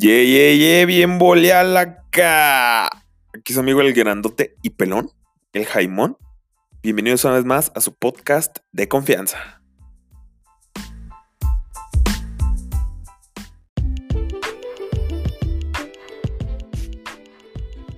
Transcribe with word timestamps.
Ye, 0.00 0.26
ye, 0.26 0.56
ye, 0.56 0.86
bien 0.86 1.18
acá. 1.76 2.86
Aquí 3.34 3.52
su 3.52 3.60
amigo 3.60 3.82
el 3.82 3.92
grandote 3.92 4.56
y 4.62 4.70
pelón, 4.70 5.10
el 5.52 5.66
Jaimón. 5.66 6.16
Bienvenidos 6.82 7.26
una 7.26 7.34
vez 7.34 7.44
más 7.44 7.70
a 7.74 7.82
su 7.82 7.92
podcast 7.92 8.60
de 8.72 8.88
confianza. 8.88 9.60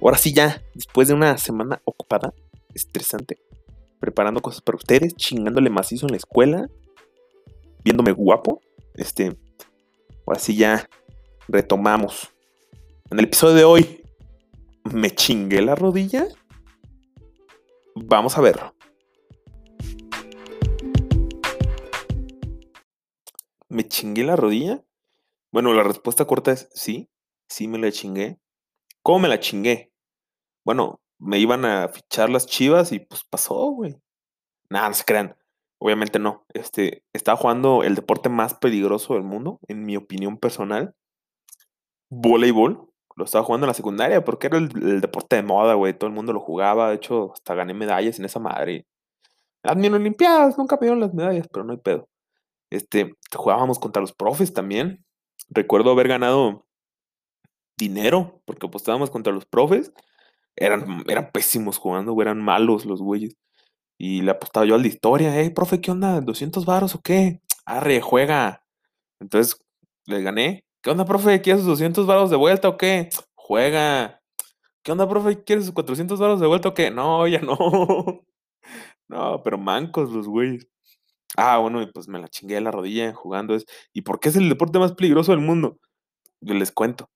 Ahora 0.00 0.18
sí 0.18 0.32
ya, 0.32 0.60
después 0.74 1.06
de 1.06 1.14
una 1.14 1.38
semana 1.38 1.80
ocupada, 1.84 2.34
estresante, 2.74 3.38
preparando 4.00 4.42
cosas 4.42 4.60
para 4.60 4.74
ustedes, 4.74 5.14
chingándole 5.14 5.70
macizo 5.70 6.06
en 6.06 6.10
la 6.10 6.16
escuela, 6.16 6.68
viéndome 7.84 8.10
guapo, 8.10 8.60
este, 8.96 9.36
ahora 10.26 10.40
sí 10.40 10.56
ya 10.56 10.88
retomamos. 11.52 12.32
En 13.10 13.18
el 13.18 13.26
episodio 13.26 13.54
de 13.54 13.64
hoy, 13.64 14.02
¿me 14.90 15.10
chingué 15.10 15.60
la 15.60 15.74
rodilla? 15.74 16.26
Vamos 17.94 18.38
a 18.38 18.40
verlo. 18.40 18.74
¿Me 23.68 23.86
chingué 23.86 24.24
la 24.24 24.34
rodilla? 24.34 24.82
Bueno, 25.52 25.74
la 25.74 25.82
respuesta 25.82 26.24
corta 26.24 26.52
es 26.52 26.70
sí, 26.72 27.10
sí 27.48 27.68
me 27.68 27.78
la 27.78 27.92
chingué. 27.92 28.40
¿Cómo 29.02 29.20
me 29.20 29.28
la 29.28 29.38
chingué? 29.38 29.92
Bueno, 30.64 31.02
me 31.18 31.38
iban 31.38 31.66
a 31.66 31.88
fichar 31.88 32.30
las 32.30 32.46
chivas 32.46 32.92
y 32.92 33.00
pues 33.00 33.24
pasó, 33.24 33.54
güey. 33.72 34.00
Nada, 34.70 34.88
no 34.88 34.94
se 34.94 35.04
crean. 35.04 35.36
Obviamente 35.78 36.18
no. 36.18 36.46
Este, 36.54 37.04
estaba 37.12 37.36
jugando 37.36 37.82
el 37.82 37.94
deporte 37.94 38.30
más 38.30 38.54
peligroso 38.54 39.14
del 39.14 39.22
mundo, 39.22 39.60
en 39.68 39.84
mi 39.84 39.96
opinión 39.96 40.38
personal 40.38 40.94
voleibol. 42.12 42.88
Lo 43.16 43.24
estaba 43.24 43.44
jugando 43.44 43.66
en 43.66 43.68
la 43.68 43.74
secundaria 43.74 44.24
porque 44.24 44.46
era 44.46 44.58
el, 44.58 45.00
deporte 45.00 45.36
de 45.36 45.42
moda, 45.42 45.74
güey. 45.74 45.94
Todo 45.94 46.08
el 46.08 46.14
mundo 46.14 46.32
lo 46.32 46.40
jugaba. 46.40 46.90
De 46.90 46.96
hecho, 46.96 47.32
hasta 47.32 47.54
gané 47.54 47.74
medallas 47.74 48.18
en 48.18 48.24
esa 48.24 48.38
madre. 48.38 48.86
Las 49.62 49.76
mini 49.76 49.94
olimpiadas, 49.94 50.58
nunca 50.58 50.76
me 50.76 50.86
dieron 50.86 51.00
las 51.00 51.14
medallas, 51.14 51.48
pero 51.52 51.64
no 51.64 51.72
hay 51.72 51.78
pedo. 51.78 52.08
Este, 52.70 53.16
jugábamos 53.34 53.78
contra 53.78 54.00
los 54.00 54.12
profes 54.12 54.52
también. 54.52 55.04
Recuerdo 55.50 55.90
haber 55.90 56.08
ganado 56.08 56.66
dinero 57.78 58.42
porque 58.44 58.66
apostábamos 58.66 59.10
contra 59.10 59.32
los 59.32 59.46
profes. 59.46 59.92
Eran, 60.56 61.04
eran 61.08 61.30
pésimos 61.32 61.78
jugando, 61.78 62.12
güey, 62.12 62.26
eran 62.26 62.42
malos 62.42 62.84
los 62.86 63.00
güeyes. 63.00 63.36
Y 63.98 64.22
le 64.22 64.32
apostaba 64.32 64.66
yo 64.66 64.74
al 64.74 64.82
de 64.82 64.88
historia, 64.88 65.40
eh, 65.40 65.50
profe, 65.50 65.80
¿qué 65.80 65.90
onda? 65.90 66.20
¿200 66.20 66.64
varos 66.64 66.94
o 66.94 67.02
qué? 67.02 67.40
Arre, 67.64 68.00
juega. 68.00 68.64
Entonces, 69.20 69.58
le 70.06 70.22
gané 70.22 70.64
¿Qué 70.82 70.90
onda, 70.90 71.04
profe? 71.04 71.40
¿Quieres 71.40 71.62
sus 71.62 71.70
200 71.70 72.06
varos 72.08 72.28
de 72.30 72.36
vuelta 72.36 72.68
o 72.68 72.76
qué? 72.76 73.08
Juega. 73.36 74.20
¿Qué 74.82 74.90
onda, 74.90 75.08
profe? 75.08 75.44
¿Quieres 75.44 75.66
sus 75.66 75.74
400 75.74 76.18
varos 76.18 76.40
de 76.40 76.48
vuelta 76.48 76.70
o 76.70 76.74
qué? 76.74 76.90
No, 76.90 77.28
ya 77.28 77.40
no. 77.40 77.56
no, 79.08 79.42
pero 79.44 79.58
mancos 79.58 80.10
los 80.10 80.26
güeyes. 80.26 80.66
Ah, 81.36 81.58
bueno, 81.58 81.88
pues 81.94 82.08
me 82.08 82.18
la 82.18 82.26
chingué 82.26 82.60
la 82.60 82.72
rodilla 82.72 83.14
jugando. 83.14 83.54
Es... 83.54 83.64
¿Y 83.92 84.02
por 84.02 84.18
qué 84.18 84.30
es 84.30 84.36
el 84.36 84.48
deporte 84.48 84.80
más 84.80 84.92
peligroso 84.92 85.30
del 85.30 85.40
mundo? 85.40 85.78
Yo 86.40 86.54
les 86.54 86.72
cuento. 86.72 87.08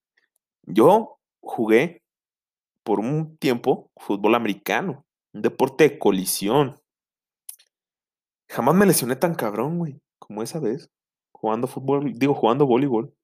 Yo 0.62 1.18
jugué 1.40 2.04
por 2.84 3.00
un 3.00 3.36
tiempo 3.38 3.90
fútbol 3.96 4.36
americano, 4.36 5.04
un 5.32 5.42
deporte 5.42 5.88
de 5.88 5.98
colisión. 5.98 6.80
Jamás 8.48 8.76
me 8.76 8.86
lesioné 8.86 9.16
tan 9.16 9.34
cabrón, 9.34 9.78
güey, 9.78 10.00
como 10.20 10.44
esa 10.44 10.60
vez, 10.60 10.88
jugando 11.32 11.66
fútbol, 11.66 12.12
digo, 12.14 12.32
jugando 12.32 12.64
voleibol. 12.64 13.15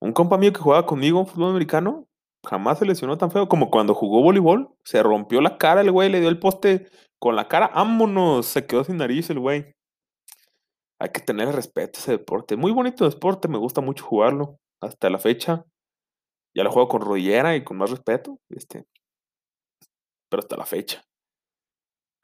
Un 0.00 0.12
compa 0.12 0.36
mío 0.36 0.52
que 0.52 0.60
jugaba 0.60 0.86
conmigo 0.86 1.20
en 1.20 1.26
fútbol 1.26 1.50
americano 1.50 2.06
jamás 2.46 2.78
se 2.78 2.86
lesionó 2.86 3.18
tan 3.18 3.30
feo 3.30 3.48
como 3.48 3.70
cuando 3.70 3.94
jugó 3.94 4.22
voleibol. 4.22 4.74
Se 4.84 5.02
rompió 5.02 5.40
la 5.40 5.58
cara 5.58 5.80
el 5.80 5.90
güey, 5.90 6.08
le 6.10 6.20
dio 6.20 6.28
el 6.28 6.38
poste 6.38 6.88
con 7.18 7.36
la 7.36 7.48
cara. 7.48 7.68
¡Vámonos! 7.74 8.46
Se 8.46 8.66
quedó 8.66 8.84
sin 8.84 8.98
nariz 8.98 9.28
el 9.30 9.40
güey. 9.40 9.74
Hay 10.98 11.10
que 11.10 11.20
tener 11.20 11.48
respeto 11.54 11.98
a 11.98 12.00
ese 12.00 12.12
deporte. 12.12 12.56
Muy 12.56 12.72
bonito 12.72 13.08
deporte, 13.08 13.48
me 13.48 13.58
gusta 13.58 13.80
mucho 13.80 14.04
jugarlo. 14.04 14.58
Hasta 14.80 15.10
la 15.10 15.18
fecha. 15.18 15.64
Ya 16.54 16.64
lo 16.64 16.72
juego 16.72 16.88
con 16.88 17.02
rodillera 17.02 17.54
y 17.54 17.64
con 17.64 17.76
más 17.76 17.90
respeto. 17.90 18.38
Este. 18.48 18.86
Pero 20.30 20.40
hasta 20.40 20.56
la 20.56 20.64
fecha. 20.64 21.04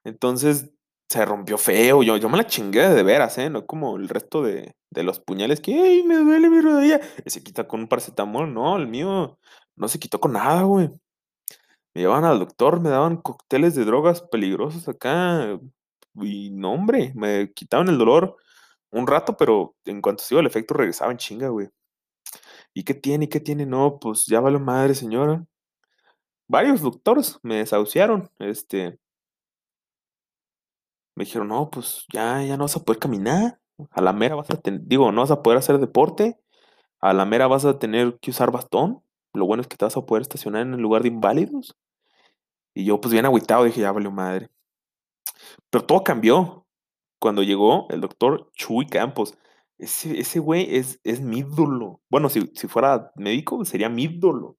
Entonces, 0.04 0.72
se 1.12 1.24
rompió 1.24 1.58
feo. 1.58 2.02
Yo, 2.02 2.16
yo 2.16 2.28
me 2.28 2.36
la 2.38 2.46
chingué 2.46 2.88
de 2.88 3.02
veras, 3.02 3.38
¿eh? 3.38 3.50
No 3.50 3.66
como 3.66 3.96
el 3.96 4.08
resto 4.08 4.42
de, 4.42 4.74
los 4.90 5.20
puñales 5.20 5.60
que, 5.60 5.74
¡ay, 5.74 6.02
me 6.02 6.16
duele 6.16 6.50
mi 6.50 6.60
rodilla! 6.60 7.00
Se 7.26 7.42
quita 7.42 7.68
con 7.68 7.80
un 7.80 7.88
paracetamol. 7.88 8.52
No, 8.52 8.76
el 8.76 8.88
mío 8.88 9.38
no 9.76 9.88
se 9.88 9.98
quitó 9.98 10.20
con 10.20 10.32
nada, 10.32 10.62
güey. 10.62 10.90
Me 11.94 12.02
llevaban 12.02 12.24
al 12.24 12.38
doctor, 12.38 12.80
me 12.80 12.88
daban 12.90 13.18
cócteles 13.18 13.74
de 13.74 13.84
drogas 13.84 14.22
peligrosos 14.22 14.88
acá. 14.88 15.58
Y 16.14 16.50
no, 16.50 16.72
hombre, 16.72 17.12
me 17.14 17.52
quitaban 17.52 17.88
el 17.88 17.98
dolor 17.98 18.36
un 18.90 19.06
rato, 19.06 19.36
pero 19.36 19.74
en 19.86 20.00
cuanto 20.02 20.22
se 20.22 20.34
iba 20.34 20.40
el 20.40 20.46
efecto 20.46 20.74
regresaba 20.74 21.12
en 21.12 21.18
chinga, 21.18 21.48
güey. 21.48 21.68
¿Y 22.74 22.84
qué 22.84 22.94
tiene? 22.94 23.26
¿Y 23.26 23.28
qué 23.28 23.40
tiene? 23.40 23.66
No, 23.66 23.98
pues 24.00 24.26
ya 24.26 24.40
vale 24.40 24.58
madre, 24.58 24.94
señora. 24.94 25.44
Varios 26.48 26.82
doctores 26.82 27.38
me 27.42 27.56
desahuciaron. 27.56 28.30
Este, 28.38 28.98
me 31.22 31.26
dijeron, 31.26 31.48
no, 31.48 31.70
pues 31.70 32.04
ya, 32.12 32.42
ya 32.42 32.56
no 32.56 32.64
vas 32.64 32.74
a 32.74 32.82
poder 32.82 32.98
caminar. 32.98 33.60
A 33.92 34.00
la 34.00 34.12
mera 34.12 34.34
vas 34.34 34.50
a 34.50 34.60
tener, 34.60 34.80
digo, 34.84 35.12
no 35.12 35.20
vas 35.20 35.30
a 35.30 35.40
poder 35.40 35.56
hacer 35.58 35.78
deporte. 35.78 36.36
A 37.00 37.12
la 37.12 37.24
mera 37.24 37.46
vas 37.46 37.64
a 37.64 37.78
tener 37.78 38.18
que 38.20 38.32
usar 38.32 38.50
bastón. 38.50 39.04
Lo 39.32 39.46
bueno 39.46 39.60
es 39.60 39.68
que 39.68 39.76
te 39.76 39.84
vas 39.84 39.96
a 39.96 40.04
poder 40.04 40.22
estacionar 40.22 40.62
en 40.62 40.74
el 40.74 40.80
lugar 40.80 41.02
de 41.02 41.08
inválidos. 41.08 41.76
Y 42.74 42.84
yo, 42.84 43.00
pues 43.00 43.12
bien 43.12 43.24
agüitado, 43.24 43.62
dije, 43.62 43.80
ya 43.80 43.92
valió 43.92 44.10
madre. 44.10 44.50
Pero 45.70 45.86
todo 45.86 46.02
cambió. 46.02 46.66
Cuando 47.20 47.44
llegó 47.44 47.86
el 47.90 48.00
doctor 48.00 48.50
Chuy 48.54 48.86
Campos. 48.86 49.38
Ese, 49.78 50.18
ese 50.18 50.40
güey 50.40 50.74
es, 50.76 50.98
es 51.04 51.20
mi 51.20 51.38
ídolo. 51.38 52.00
Bueno, 52.10 52.30
si, 52.30 52.50
si 52.54 52.66
fuera 52.66 53.12
médico, 53.14 53.64
sería 53.64 53.88
mi 53.88 54.04
ídolo. 54.04 54.56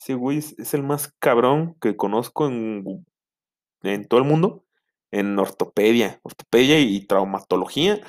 Ese 0.00 0.14
güey 0.14 0.38
es, 0.38 0.56
es 0.60 0.74
el 0.74 0.84
más 0.84 1.12
cabrón 1.18 1.76
que 1.80 1.96
conozco 1.96 2.46
en, 2.46 3.04
en 3.82 4.06
todo 4.06 4.20
el 4.20 4.26
mundo 4.26 4.63
en 5.14 5.38
ortopedia, 5.38 6.20
ortopedia 6.24 6.80
y 6.80 7.06
traumatología 7.06 8.00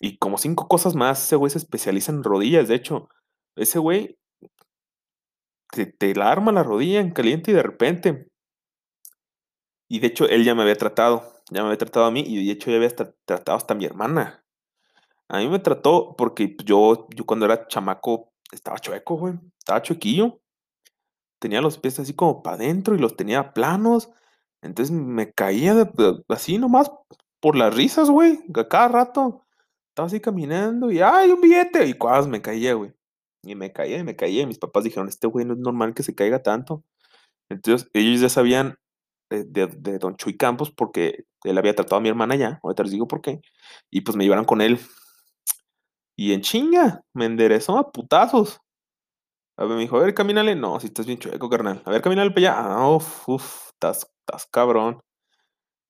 y 0.00 0.16
como 0.18 0.38
cinco 0.38 0.68
cosas 0.68 0.94
más. 0.94 1.22
Ese 1.24 1.36
güey 1.36 1.50
se 1.50 1.58
especializa 1.58 2.12
en 2.12 2.24
rodillas, 2.24 2.68
de 2.68 2.74
hecho, 2.74 3.08
ese 3.56 3.78
güey 3.78 4.18
te, 5.70 5.86
te 5.86 6.14
la 6.14 6.30
arma 6.30 6.52
la 6.52 6.62
rodilla 6.62 7.00
en 7.00 7.10
caliente 7.10 7.50
y 7.50 7.54
de 7.54 7.62
repente. 7.62 8.28
Y 9.88 10.00
de 10.00 10.08
hecho, 10.08 10.26
él 10.28 10.44
ya 10.44 10.54
me 10.54 10.62
había 10.62 10.76
tratado, 10.76 11.42
ya 11.50 11.60
me 11.60 11.68
había 11.68 11.78
tratado 11.78 12.06
a 12.06 12.10
mí 12.10 12.24
y 12.26 12.44
de 12.44 12.52
hecho 12.52 12.70
ya 12.70 12.76
había 12.76 12.90
tratado 12.90 13.56
hasta 13.56 13.74
a 13.74 13.76
mi 13.76 13.84
hermana. 13.84 14.44
A 15.28 15.38
mí 15.38 15.48
me 15.48 15.58
trató 15.58 16.14
porque 16.16 16.56
yo, 16.64 17.06
yo 17.14 17.26
cuando 17.26 17.46
era 17.46 17.68
chamaco 17.68 18.32
estaba 18.50 18.78
chueco, 18.78 19.16
güey, 19.16 19.34
estaba 19.58 19.82
chuequillo. 19.82 20.40
Tenía 21.38 21.60
los 21.60 21.78
pies 21.78 21.98
así 22.00 22.14
como 22.14 22.42
para 22.42 22.56
adentro 22.56 22.94
y 22.94 22.98
los 22.98 23.14
tenía 23.14 23.52
planos 23.52 24.10
entonces 24.62 24.94
me 24.94 25.32
caía 25.32 25.74
de, 25.74 26.22
así 26.28 26.58
nomás 26.58 26.90
por 27.40 27.56
las 27.56 27.74
risas, 27.74 28.10
güey. 28.10 28.40
cada 28.68 28.88
rato 28.88 29.46
estaba 29.90 30.06
así 30.06 30.20
caminando 30.20 30.90
y 30.90 31.00
¡ay, 31.00 31.30
un 31.30 31.40
billete! 31.40 31.86
Y 31.86 31.94
cuadras 31.94 32.28
me 32.28 32.42
caía, 32.42 32.74
güey. 32.74 32.92
Y 33.42 33.54
me 33.54 33.72
caía 33.72 33.98
y 33.98 34.04
me 34.04 34.16
caía. 34.16 34.42
Y 34.42 34.46
mis 34.46 34.58
papás 34.58 34.84
dijeron, 34.84 35.08
este 35.08 35.26
güey 35.26 35.46
no 35.46 35.54
es 35.54 35.60
normal 35.60 35.94
que 35.94 36.02
se 36.02 36.14
caiga 36.14 36.42
tanto. 36.42 36.84
Entonces 37.48 37.88
ellos 37.94 38.20
ya 38.20 38.28
sabían 38.28 38.76
de, 39.30 39.98
Don 39.98 40.16
Chuy 40.16 40.36
Campos 40.36 40.70
porque 40.70 41.24
él 41.44 41.58
había 41.58 41.74
tratado 41.74 41.96
a 41.96 42.00
mi 42.00 42.08
hermana 42.08 42.36
ya. 42.36 42.60
Ahorita 42.62 42.82
les 42.82 42.92
digo 42.92 43.06
por 43.08 43.20
qué. 43.20 43.40
Y 43.90 44.02
pues 44.02 44.16
me 44.16 44.24
llevaron 44.24 44.44
con 44.44 44.60
él. 44.60 44.78
Y 46.16 46.32
en 46.32 46.40
chinga, 46.40 47.02
me 47.14 47.26
enderezó 47.26 47.78
a 47.78 47.92
putazos. 47.92 48.60
A 49.58 49.64
ver, 49.64 49.76
me 49.76 49.82
dijo, 49.82 49.96
a 49.96 50.00
ver, 50.00 50.14
camínale. 50.14 50.56
No, 50.56 50.80
si 50.80 50.88
estás 50.88 51.06
bien 51.06 51.18
chueco, 51.18 51.48
carnal. 51.48 51.82
A 51.84 51.90
ver, 51.90 52.02
camínale 52.02 52.30
para 52.30 52.40
allá. 52.40 52.54
Ah, 52.58 52.88
uf, 52.90 53.28
uf, 53.28 53.68
estás 53.68 54.10
estás 54.26 54.46
cabrón. 54.46 55.00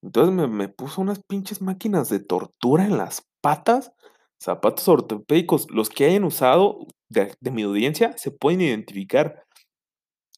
Entonces 0.02 0.48
me, 0.48 0.68
puso 0.68 1.00
unas 1.00 1.20
pinches 1.26 1.62
máquinas 1.62 2.08
de 2.08 2.20
tortura 2.20 2.84
en 2.84 2.98
las 2.98 3.26
patas, 3.40 3.92
zapatos 4.40 4.86
ortopédicos. 4.88 5.66
Los 5.70 5.88
que 5.88 6.04
hayan 6.04 6.24
usado 6.24 6.86
de, 7.08 7.34
mi 7.50 7.62
audiencia 7.62 8.16
se 8.18 8.30
pueden 8.30 8.60
identificar. 8.60 9.42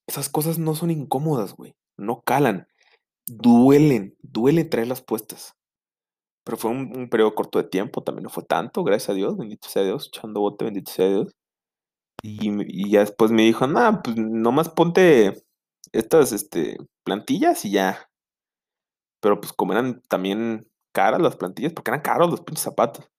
Esas 0.06 0.28
cosas 0.28 0.58
no 0.58 0.74
son 0.74 0.90
incómodas, 0.90 1.54
güey. 1.54 1.74
No 1.98 2.22
calan. 2.22 2.66
Duelen, 3.26 4.16
duele 4.22 4.64
traerlas 4.64 5.02
puestas. 5.02 5.52
Pero 6.44 6.56
fue 6.56 6.70
un, 6.70 7.10
periodo 7.10 7.34
corto 7.34 7.58
de 7.58 7.68
tiempo, 7.68 8.02
también 8.02 8.22
no 8.22 8.30
fue 8.30 8.42
tanto, 8.42 8.82
gracias 8.82 9.10
a 9.10 9.14
Dios, 9.14 9.36
bendito 9.36 9.68
sea 9.68 9.82
Dios, 9.82 10.08
echando 10.08 10.40
bote, 10.40 10.64
bendito 10.64 10.90
sea 10.90 11.06
Dios. 11.06 11.34
Y, 12.22 12.48
y 12.66 12.90
ya 12.90 13.00
después 13.00 13.30
me 13.30 13.42
dijo, 13.42 13.66
nada, 13.66 14.00
pues 14.02 14.16
nomás 14.16 14.70
ponte 14.70 15.34
estas 15.92 16.32
este, 16.32 16.76
plantillas 17.04 17.64
y 17.64 17.72
ya. 17.72 18.08
Pero 19.20 19.40
pues 19.40 19.52
como 19.52 19.72
eran 19.72 20.02
también 20.08 20.68
caras 20.92 21.20
las 21.20 21.36
plantillas, 21.36 21.72
porque 21.72 21.90
eran 21.90 22.02
caros 22.02 22.30
los 22.30 22.40
pinches 22.40 22.64
zapatos, 22.64 23.10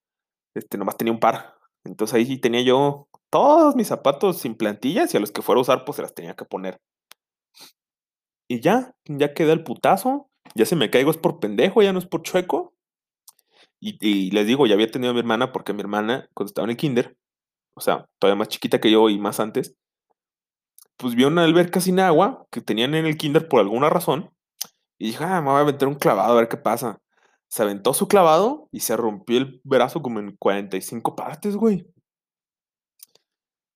este, 0.55 0.77
nomás 0.77 0.97
tenía 0.97 1.13
un 1.13 1.19
par. 1.19 1.55
Entonces 1.85 2.13
ahí 2.13 2.25
sí 2.25 2.37
tenía 2.37 2.61
yo 2.61 3.07
todos 3.29 3.75
mis 3.75 3.87
zapatos 3.87 4.39
sin 4.39 4.55
plantillas 4.55 5.13
y 5.13 5.17
a 5.17 5.19
los 5.19 5.31
que 5.31 5.41
fuera 5.41 5.59
a 5.59 5.61
usar, 5.61 5.85
pues 5.85 5.97
se 5.97 6.01
las 6.01 6.13
tenía 6.13 6.35
que 6.35 6.45
poner. 6.45 6.79
Y 8.49 8.61
ya, 8.61 8.95
ya 9.05 9.33
queda 9.33 9.53
el 9.53 9.63
putazo. 9.63 10.29
Ya 10.55 10.65
se 10.65 10.75
me 10.75 10.89
caigo, 10.89 11.11
es 11.11 11.17
por 11.17 11.39
pendejo, 11.39 11.83
ya 11.83 11.93
no 11.93 11.99
es 11.99 12.07
por 12.07 12.23
chueco. 12.23 12.73
Y, 13.79 13.97
y 14.01 14.31
les 14.31 14.47
digo, 14.47 14.65
ya 14.65 14.73
había 14.73 14.89
tenido 14.89 15.11
a 15.11 15.13
mi 15.13 15.19
hermana, 15.19 15.51
porque 15.51 15.73
mi 15.73 15.81
hermana, 15.81 16.27
cuando 16.33 16.49
estaba 16.49 16.65
en 16.65 16.71
el 16.71 16.77
kinder, 16.77 17.15
o 17.75 17.81
sea, 17.81 18.05
todavía 18.19 18.39
más 18.39 18.49
chiquita 18.49 18.81
que 18.81 18.91
yo 18.91 19.09
y 19.09 19.19
más 19.19 19.39
antes, 19.39 19.75
pues 20.99 21.15
vio 21.15 21.29
una 21.29 21.45
alberca 21.45 21.79
sin 21.79 21.99
agua 22.01 22.45
que 22.51 22.59
tenían 22.61 22.93
en 22.93 23.05
el 23.05 23.17
kinder 23.17 23.47
por 23.47 23.61
alguna 23.61 23.89
razón. 23.89 24.31
Y 24.99 25.07
dije, 25.07 25.23
ah, 25.23 25.41
me 25.41 25.49
voy 25.49 25.61
a 25.61 25.65
meter 25.65 25.87
un 25.87 25.95
clavado 25.95 26.33
a 26.33 26.35
ver 26.35 26.49
qué 26.49 26.57
pasa. 26.57 26.99
Se 27.47 27.63
aventó 27.63 27.93
su 27.93 28.09
clavado 28.09 28.67
y 28.73 28.81
se 28.81 28.97
rompió 28.97 29.37
el 29.37 29.61
brazo 29.63 30.01
como 30.01 30.19
en 30.19 30.35
45 30.37 31.15
partes, 31.15 31.55
güey. 31.55 31.87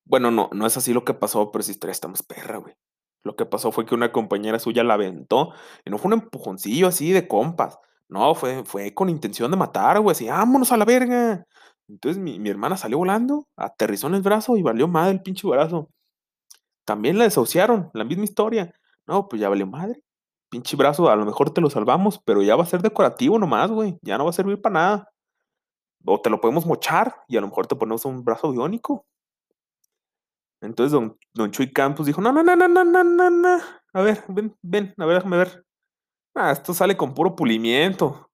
Bueno, 0.04 0.32
no, 0.32 0.50
no 0.52 0.66
es 0.66 0.76
así 0.76 0.94
lo 0.94 1.06
que 1.06 1.14
pasó, 1.14 1.50
pero 1.50 1.62
esa 1.62 1.72
historia 1.72 1.94
está 1.94 2.10
más 2.10 2.24
perra, 2.24 2.58
güey. 2.58 2.76
Lo 3.24 3.38
que 3.38 3.46
pasó 3.46 3.72
fue 3.72 3.86
que 3.86 3.96
una 3.96 4.12
compañera 4.12 4.60
suya 4.60 4.84
la 4.84 4.96
aventó 4.96 5.54
y 5.86 5.92
no 5.92 5.98
fue 5.98 6.10
un 6.10 6.22
empujoncillo 6.22 6.88
así 6.88 7.14
de 7.14 7.26
compas. 7.30 7.80
No, 8.10 8.36
fue, 8.36 8.66
fue 8.66 8.94
con 8.94 9.08
intención 9.10 9.50
de 9.50 9.56
matar, 9.56 10.02
güey. 10.02 10.12
Así, 10.12 10.28
vámonos 10.28 10.74
a 10.74 10.78
la 10.78 10.84
verga. 10.84 11.46
Entonces 11.88 12.22
mi, 12.22 12.38
mi 12.38 12.50
hermana 12.50 12.76
salió 12.76 12.98
volando, 12.98 13.48
aterrizó 13.56 14.08
en 14.08 14.16
el 14.16 14.22
brazo 14.24 14.58
y 14.58 14.62
valió 14.62 14.90
madre 14.90 15.14
el 15.14 15.22
pinche 15.22 15.48
brazo. 15.48 15.90
También 16.86 17.18
la 17.18 17.26
desahuciaron, 17.26 17.90
la 17.94 18.04
misma 18.04 18.24
historia. 18.26 18.74
No, 19.06 19.28
pues 19.28 19.42
ya 19.42 19.50
valió 19.50 19.68
madre. 19.68 20.02
Pinche 20.50 20.76
brazo, 20.76 21.10
a 21.10 21.16
lo 21.16 21.26
mejor 21.26 21.52
te 21.52 21.62
lo 21.62 21.70
salvamos, 21.70 22.20
pero 22.24 22.42
ya 22.42 22.56
va 22.56 22.64
a 22.64 22.68
ser 22.68 22.82
decorativo 22.82 23.40
nomás, 23.40 23.72
güey. 23.72 23.98
Ya 24.02 24.18
no 24.18 24.26
va 24.26 24.30
a 24.30 24.34
servir 24.34 24.62
para 24.62 24.74
nada. 24.74 25.10
O 26.06 26.22
te 26.22 26.30
lo 26.30 26.40
podemos 26.42 26.66
mochar 26.66 27.16
y 27.28 27.38
a 27.38 27.42
lo 27.42 27.48
mejor 27.48 27.68
te 27.68 27.76
ponemos 27.76 28.06
un 28.06 28.24
brazo 28.24 28.52
biónico. 28.52 29.06
Entonces 30.62 30.92
don, 30.92 31.18
don 31.34 31.52
Chuy 31.52 31.72
Campos 31.72 32.06
dijo, 32.06 32.22
no, 32.22 32.32
no, 32.32 32.44
no, 32.44 32.56
no, 32.56 32.68
no, 32.68 32.84
no, 32.84 33.04
no, 33.04 33.30
no. 33.30 33.60
A 33.94 34.02
ver, 34.02 34.24
ven, 34.28 34.56
ven, 34.62 34.94
a 34.98 35.06
ver, 35.06 35.18
déjame 35.18 35.38
ver. 35.38 35.66
Ah, 36.36 36.52
esto 36.52 36.74
sale 36.74 36.98
con 36.98 37.14
puro 37.14 37.36
pulimiento. 37.36 38.30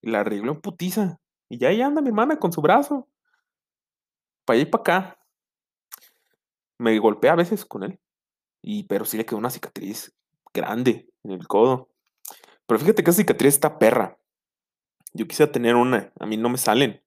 Y 0.00 0.10
la 0.10 0.20
arregló 0.20 0.52
en 0.52 0.60
putiza. 0.60 1.18
Y 1.48 1.58
ya 1.58 1.68
ahí 1.68 1.82
anda 1.82 2.00
mi 2.00 2.08
hermana 2.08 2.38
con 2.38 2.52
su 2.52 2.60
brazo. 2.60 3.08
Para 4.44 4.58
allá 4.58 4.68
y 4.68 4.70
para 4.70 4.80
acá. 4.80 5.18
Me 6.78 6.98
golpea 6.98 7.32
a 7.32 7.36
veces 7.36 7.64
con 7.64 7.82
él. 7.82 7.98
Y, 8.62 8.84
pero 8.84 9.04
sí 9.04 9.16
le 9.16 9.24
quedó 9.24 9.38
una 9.38 9.50
cicatriz 9.50 10.14
grande 10.52 11.08
en 11.24 11.32
el 11.32 11.46
codo. 11.46 11.90
Pero 12.66 12.78
fíjate 12.80 13.04
que 13.04 13.10
esa 13.10 13.20
cicatriz 13.20 13.54
está 13.54 13.78
perra. 13.78 14.18
Yo 15.12 15.26
quisiera 15.26 15.52
tener 15.52 15.76
una. 15.76 16.12
A 16.18 16.26
mí 16.26 16.36
no 16.36 16.48
me 16.48 16.58
salen. 16.58 17.02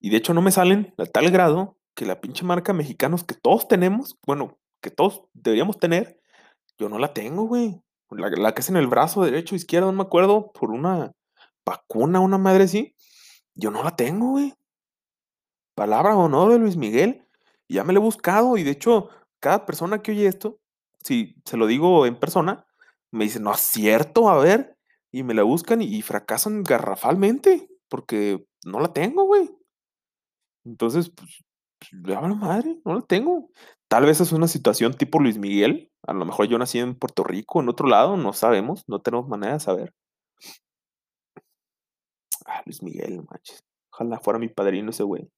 Y 0.00 0.10
de 0.10 0.18
hecho 0.18 0.34
no 0.34 0.42
me 0.42 0.52
salen 0.52 0.94
a 0.98 1.06
tal 1.06 1.30
grado 1.30 1.78
que 1.94 2.06
la 2.06 2.20
pinche 2.20 2.44
marca 2.44 2.72
mexicanos 2.72 3.24
que 3.24 3.34
todos 3.34 3.68
tenemos, 3.68 4.18
bueno, 4.26 4.58
que 4.80 4.90
todos 4.90 5.22
deberíamos 5.32 5.78
tener, 5.78 6.20
yo 6.78 6.88
no 6.88 6.98
la 6.98 7.14
tengo, 7.14 7.44
güey. 7.44 7.80
La, 8.10 8.52
que 8.52 8.60
es 8.60 8.68
en 8.68 8.76
el 8.76 8.86
brazo 8.86 9.24
derecho, 9.24 9.54
izquierdo, 9.54 9.86
no 9.90 9.98
me 9.98 10.02
acuerdo, 10.02 10.52
por 10.52 10.70
una 10.70 11.12
vacuna, 11.64 12.20
una 12.20 12.38
madre 12.38 12.64
así. 12.64 12.94
Yo 13.54 13.70
no 13.70 13.82
la 13.82 13.96
tengo, 13.96 14.30
güey. 14.30 14.54
Palabra 15.74 16.16
o 16.16 16.28
no 16.28 16.48
de 16.48 16.58
Luis 16.58 16.76
Miguel. 16.76 17.23
Ya 17.68 17.84
me 17.84 17.92
lo 17.92 18.00
he 18.00 18.02
buscado 18.02 18.56
y 18.56 18.62
de 18.62 18.72
hecho, 18.72 19.08
cada 19.40 19.66
persona 19.66 20.02
que 20.02 20.12
oye 20.12 20.26
esto, 20.26 20.60
si 21.02 21.36
se 21.44 21.56
lo 21.56 21.66
digo 21.66 22.06
en 22.06 22.18
persona, 22.18 22.66
me 23.12 23.24
dice, 23.24 23.40
no 23.40 23.52
es 23.52 23.60
cierto, 23.60 24.28
a 24.28 24.38
ver. 24.38 24.76
Y 25.12 25.22
me 25.22 25.34
la 25.34 25.44
buscan 25.44 25.80
y, 25.80 26.02
fracasan 26.02 26.64
garrafalmente 26.64 27.68
porque 27.88 28.44
no 28.64 28.80
la 28.80 28.92
tengo, 28.92 29.24
güey. 29.26 29.48
Entonces, 30.64 31.10
pues, 31.10 31.44
hablo 32.16 32.34
madre, 32.34 32.80
no 32.84 32.94
la 32.94 33.02
tengo. 33.02 33.50
Tal 33.88 34.06
vez 34.06 34.20
es 34.20 34.32
una 34.32 34.48
situación 34.48 34.94
tipo 34.94 35.20
Luis 35.20 35.38
Miguel. 35.38 35.92
A 36.02 36.12
lo 36.12 36.24
mejor 36.24 36.48
yo 36.48 36.58
nací 36.58 36.80
en 36.80 36.96
Puerto 36.98 37.22
Rico, 37.22 37.60
en 37.60 37.68
otro 37.68 37.86
lado, 37.86 38.16
no 38.16 38.32
sabemos, 38.32 38.82
no 38.88 39.00
tenemos 39.00 39.28
manera 39.28 39.54
de 39.54 39.60
saber. 39.60 39.94
Ah, 42.46 42.62
Luis 42.66 42.82
Miguel, 42.82 43.22
manches. 43.30 43.64
Ojalá 43.92 44.18
fuera 44.18 44.38
mi 44.38 44.48
padrino 44.48 44.90
ese 44.90 45.04
güey. 45.04 45.30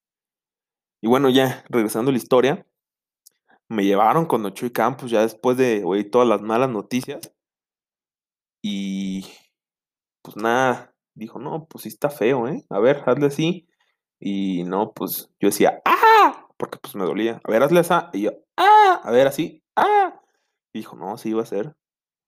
Y 1.01 1.09
bueno, 1.09 1.29
ya, 1.29 1.65
regresando 1.69 2.11
a 2.11 2.13
la 2.13 2.19
historia, 2.19 2.67
me 3.69 3.85
llevaron 3.85 4.27
con 4.27 4.53
Chuy 4.53 4.71
Campos 4.71 5.11
ya 5.11 5.23
después 5.23 5.57
de 5.57 5.83
oír 5.85 6.11
todas 6.11 6.29
las 6.29 6.41
malas 6.41 6.71
noticias. 6.71 7.33
Y 8.63 9.27
pues 10.23 10.37
nada, 10.37 10.95
dijo, 11.15 11.39
no, 11.39 11.67
pues 11.67 11.83
sí 11.83 11.89
está 11.89 12.11
feo, 12.11 12.49
¿eh? 12.49 12.65
A 12.71 12.81
ver, 12.81 13.03
hazle 13.07 13.27
así. 13.27 13.69
Y 14.19 14.65
no, 14.65 14.93
pues 14.93 15.31
yo 15.41 15.49
decía, 15.49 15.83
¡ah! 15.85 16.49
Porque 16.57 16.79
pues 16.79 16.95
me 16.95 17.05
dolía. 17.05 17.41
A 17.45 17.51
ver, 17.51 17.63
hazle 17.63 17.81
esa. 17.81 18.11
Y 18.13 18.23
yo, 18.23 18.33
¡ah! 18.57 19.01
A 19.03 19.11
ver, 19.11 19.27
así, 19.27 19.63
¡ah! 19.77 20.21
Y 20.73 20.81
dijo, 20.81 20.97
no, 20.97 21.17
sí 21.19 21.31
iba 21.31 21.43
a 21.43 21.47
ser. 21.47 21.77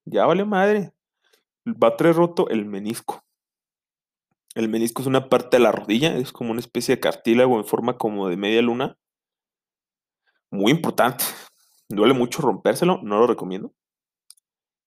Ya 0.04 0.26
vale 0.26 0.44
madre. 0.44 0.92
Va 1.66 1.88
a 1.88 1.96
traer 1.96 2.16
roto 2.16 2.48
el 2.48 2.64
menisco. 2.66 3.24
El 4.58 4.68
menisco 4.68 5.02
es 5.02 5.06
una 5.06 5.28
parte 5.28 5.56
de 5.56 5.62
la 5.62 5.70
rodilla, 5.70 6.16
es 6.16 6.32
como 6.32 6.50
una 6.50 6.58
especie 6.58 6.96
de 6.96 7.00
cartílago 7.00 7.58
en 7.58 7.64
forma 7.64 7.96
como 7.96 8.28
de 8.28 8.36
media 8.36 8.60
luna. 8.60 8.98
Muy 10.50 10.72
importante. 10.72 11.24
Duele 11.88 12.12
mucho 12.12 12.42
rompérselo, 12.42 12.98
no 13.04 13.20
lo 13.20 13.28
recomiendo. 13.28 13.72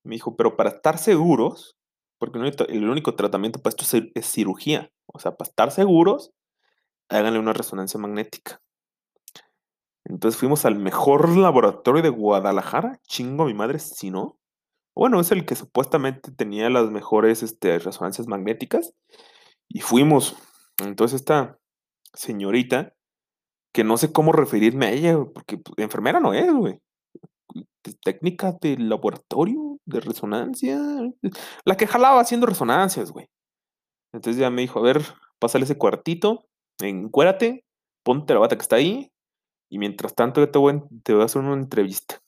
Me 0.03 0.15
dijo, 0.15 0.35
pero 0.35 0.57
para 0.57 0.71
estar 0.71 0.97
seguros, 0.97 1.77
porque 2.17 2.37
el 2.67 2.89
único, 2.89 3.15
tratamiento 3.15 3.61
para 3.61 3.73
esto 3.73 3.97
es, 3.97 4.03
es 4.13 4.29
cirugía. 4.29 4.91
O 5.05 5.19
sea, 5.19 5.37
para 5.37 5.47
estar 5.47 5.71
seguros, 5.71 6.33
háganle 7.07 7.39
una 7.39 7.53
resonancia 7.53 7.97
magnética. 7.97 8.61
Entonces 10.03 10.37
fuimos 10.37 10.65
al 10.65 10.75
mejor 10.75 11.29
laboratorio 11.29 12.01
de 12.01 12.09
Guadalajara. 12.09 12.99
Chingo 13.07 13.43
a 13.43 13.47
mi 13.47 13.53
madre, 13.53 13.79
si 13.79 14.11
no. 14.11 14.37
Bueno, 14.93 15.21
es 15.21 15.31
el 15.31 15.45
que 15.45 15.55
supuestamente 15.55 16.29
tenía 16.33 16.69
las 16.69 16.91
mejores 16.91 17.41
este, 17.41 17.79
resonancias 17.79 18.27
magnéticas. 18.27 18.93
Y 19.73 19.79
fuimos. 19.79 20.35
Entonces 20.79 21.21
esta 21.21 21.57
señorita, 22.13 22.93
que 23.73 23.83
no 23.83 23.97
sé 23.97 24.11
cómo 24.11 24.33
referirme 24.33 24.87
a 24.87 24.91
ella, 24.91 25.17
porque 25.33 25.57
pues, 25.57 25.77
enfermera 25.77 26.19
no 26.19 26.33
es, 26.33 26.51
güey. 26.51 26.79
Técnica 28.03 28.57
de 28.61 28.77
laboratorio, 28.77 29.79
de 29.85 30.01
resonancia. 30.01 30.79
La 31.65 31.77
que 31.77 31.87
jalaba 31.87 32.19
haciendo 32.19 32.47
resonancias, 32.47 33.11
güey. 33.11 33.27
Entonces 34.13 34.39
ya 34.39 34.49
me 34.49 34.61
dijo, 34.61 34.79
a 34.79 34.83
ver, 34.83 35.01
pásale 35.39 35.63
ese 35.63 35.77
cuartito, 35.77 36.45
encuérate, 36.81 37.63
ponte 38.03 38.33
la 38.33 38.41
bata 38.41 38.57
que 38.57 38.61
está 38.61 38.75
ahí, 38.75 39.09
y 39.69 39.79
mientras 39.79 40.15
tanto 40.15 40.41
yo 40.41 40.51
te 40.51 40.59
voy, 40.59 40.81
te 41.03 41.13
voy 41.13 41.21
a 41.21 41.25
hacer 41.25 41.41
una 41.41 41.53
entrevista. 41.53 42.19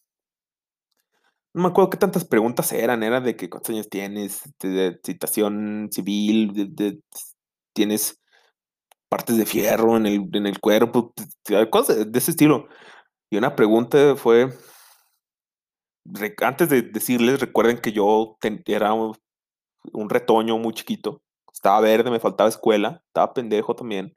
No 1.53 1.63
me 1.63 1.67
acuerdo 1.67 1.89
qué 1.89 1.97
tantas 1.97 2.25
preguntas 2.25 2.71
eran, 2.71 3.03
era 3.03 3.19
de 3.19 3.35
que 3.35 3.49
cuántos 3.49 3.71
años 3.71 3.89
tienes, 3.89 4.41
de, 4.59 4.69
de 4.69 4.99
citación 5.03 5.89
civil, 5.91 6.53
de, 6.53 6.65
de, 6.65 6.99
tienes 7.73 8.21
partes 9.09 9.37
de 9.37 9.45
fierro 9.45 9.97
en 9.97 10.05
el, 10.05 10.29
en 10.33 10.47
el 10.47 10.59
cuerpo, 10.59 11.13
cosas 11.69 12.11
de 12.11 12.19
ese 12.19 12.31
estilo. 12.31 12.67
Y 13.29 13.37
una 13.37 13.55
pregunta 13.55 14.15
fue, 14.15 14.49
antes 16.41 16.69
de 16.69 16.81
decirles, 16.83 17.39
recuerden 17.39 17.79
que 17.79 17.91
yo 17.91 18.37
era 18.65 18.93
un, 18.93 19.15
retoño 20.09 20.57
muy 20.57 20.73
chiquito, 20.73 21.21
estaba 21.51 21.81
verde, 21.81 22.11
me 22.11 22.19
faltaba 22.19 22.49
escuela, 22.49 23.03
estaba 23.07 23.33
pendejo 23.33 23.75
también. 23.75 24.15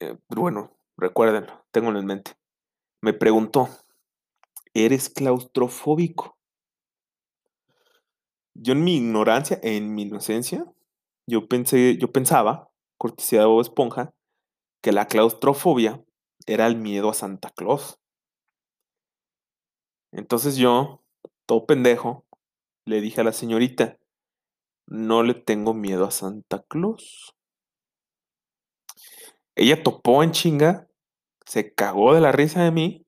Eh, 0.00 0.16
pero 0.28 0.42
bueno, 0.42 0.76
recuérdenlo, 0.96 1.64
tengo 1.70 1.90
en 1.90 2.06
mente. 2.06 2.32
Me 3.00 3.12
preguntó, 3.12 3.68
¿eres 4.74 5.08
claustrofóbico? 5.08 6.35
Yo 8.58 8.72
en 8.72 8.84
mi 8.84 8.96
ignorancia, 8.96 9.58
en 9.62 9.94
mi 9.94 10.02
inocencia, 10.02 10.64
yo 11.26 11.46
pensé, 11.48 11.98
yo 11.98 12.10
pensaba, 12.12 12.70
cortesía 12.98 13.40
de 13.40 13.46
Bob 13.46 13.60
Esponja, 13.60 14.14
que 14.82 14.92
la 14.92 15.06
claustrofobia 15.06 16.02
era 16.46 16.66
el 16.66 16.76
miedo 16.76 17.10
a 17.10 17.14
Santa 17.14 17.50
Claus. 17.50 17.98
Entonces 20.12 20.56
yo, 20.56 21.02
todo 21.44 21.66
pendejo, 21.66 22.24
le 22.86 23.00
dije 23.00 23.20
a 23.20 23.24
la 23.24 23.32
señorita, 23.32 23.98
no 24.86 25.22
le 25.22 25.34
tengo 25.34 25.74
miedo 25.74 26.06
a 26.06 26.10
Santa 26.10 26.64
Claus. 26.68 27.34
Ella 29.54 29.82
topó 29.82 30.22
en 30.22 30.30
chinga, 30.30 30.88
se 31.44 31.74
cagó 31.74 32.14
de 32.14 32.20
la 32.20 32.32
risa 32.32 32.62
de 32.62 32.70
mí 32.70 33.06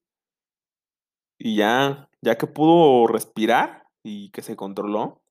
y 1.38 1.56
ya, 1.56 2.10
ya 2.20 2.36
que 2.36 2.46
pudo 2.46 3.06
respirar 3.06 3.84
y 4.02 4.30
que 4.30 4.42
se 4.42 4.56
controló, 4.56 5.22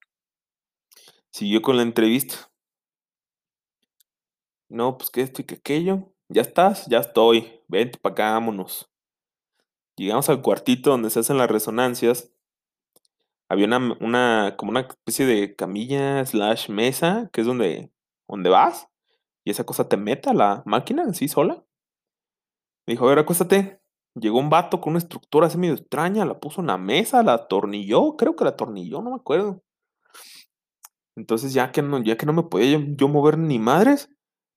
siguió 1.38 1.62
con 1.62 1.77
la 1.77 1.84
entrevista. 1.84 2.50
No, 4.70 4.98
pues 4.98 5.12
que 5.12 5.22
esto 5.22 5.44
y 5.44 5.46
que 5.46 5.56
aquello. 5.56 6.12
¿Ya 6.29 6.41
estás? 6.41 6.88
Ya 6.88 6.98
estoy. 6.98 7.62
Vente 7.67 8.00
para 8.00 8.13
acá, 8.13 8.32
vámonos. 8.32 8.89
Llegamos 9.96 10.27
al 10.29 10.41
cuartito 10.41 10.89
donde 10.89 11.12
se 11.12 11.20
hacen 11.20 11.38
las 11.38 11.50
resonancias. 11.50 12.34
Había 13.50 13.67
una, 13.67 13.98
una, 14.01 14.56
como 14.58 14.72
una 14.72 14.82
especie 14.82 15.27
de 15.27 15.56
camilla 15.56 16.25
slash 16.25 16.70
mesa, 16.70 17.29
que 17.32 17.41
es 17.41 17.48
donde, 17.48 17.91
donde 18.27 18.50
vas. 18.50 18.89
Y 19.46 19.51
esa 19.51 19.63
cosa 19.63 19.88
te 19.88 19.96
mete 19.96 20.32
a 20.32 20.34
la 20.34 20.63
máquina 20.65 21.03
así 21.08 21.27
sola. 21.27 21.63
Me 22.88 22.94
dijo, 22.94 23.06
a 23.06 23.10
ver, 23.10 23.20
acuéstate. 23.20 23.79
Llegó 24.15 24.39
un 24.39 24.50
vato 24.50 24.82
con 24.82 24.94
una 24.94 25.00
estructura 25.00 25.46
así 25.46 25.60
medio 25.60 25.75
extraña, 25.75 26.25
la 26.25 26.39
puso 26.39 26.62
en 26.62 26.67
la 26.67 26.79
mesa, 26.79 27.22
la 27.22 27.34
atornilló, 27.34 28.17
creo 28.17 28.36
que 28.36 28.44
la 28.44 28.50
atornilló, 28.51 29.03
no 29.03 29.12
me 29.12 29.17
acuerdo. 29.17 29.62
Entonces, 31.17 31.53
ya 31.53 31.71
que 31.71 31.81
no, 31.81 32.01
ya 32.03 32.15
que 32.15 32.27
no 32.27 32.33
me 32.33 32.43
podía 32.43 32.79
yo, 32.79 33.07
mover 33.09 33.39
ni 33.39 33.59
madres, 33.59 34.09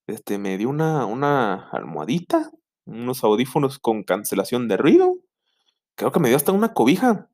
este, 0.07 0.39
me 0.39 0.59
dio 0.59 0.69
una, 0.69 1.07
una 1.07 1.71
almohadita, 1.71 2.51
unos 2.85 3.25
audífonos 3.25 3.79
con 3.79 4.03
cancelación 4.05 4.69
de 4.69 4.77
ruido. 4.77 5.17
Creo 5.97 6.13
que 6.13 6.21
me 6.21 6.29
dio 6.29 6.37
hasta 6.37 6.53
una 6.53 6.75
cobija. 6.75 7.31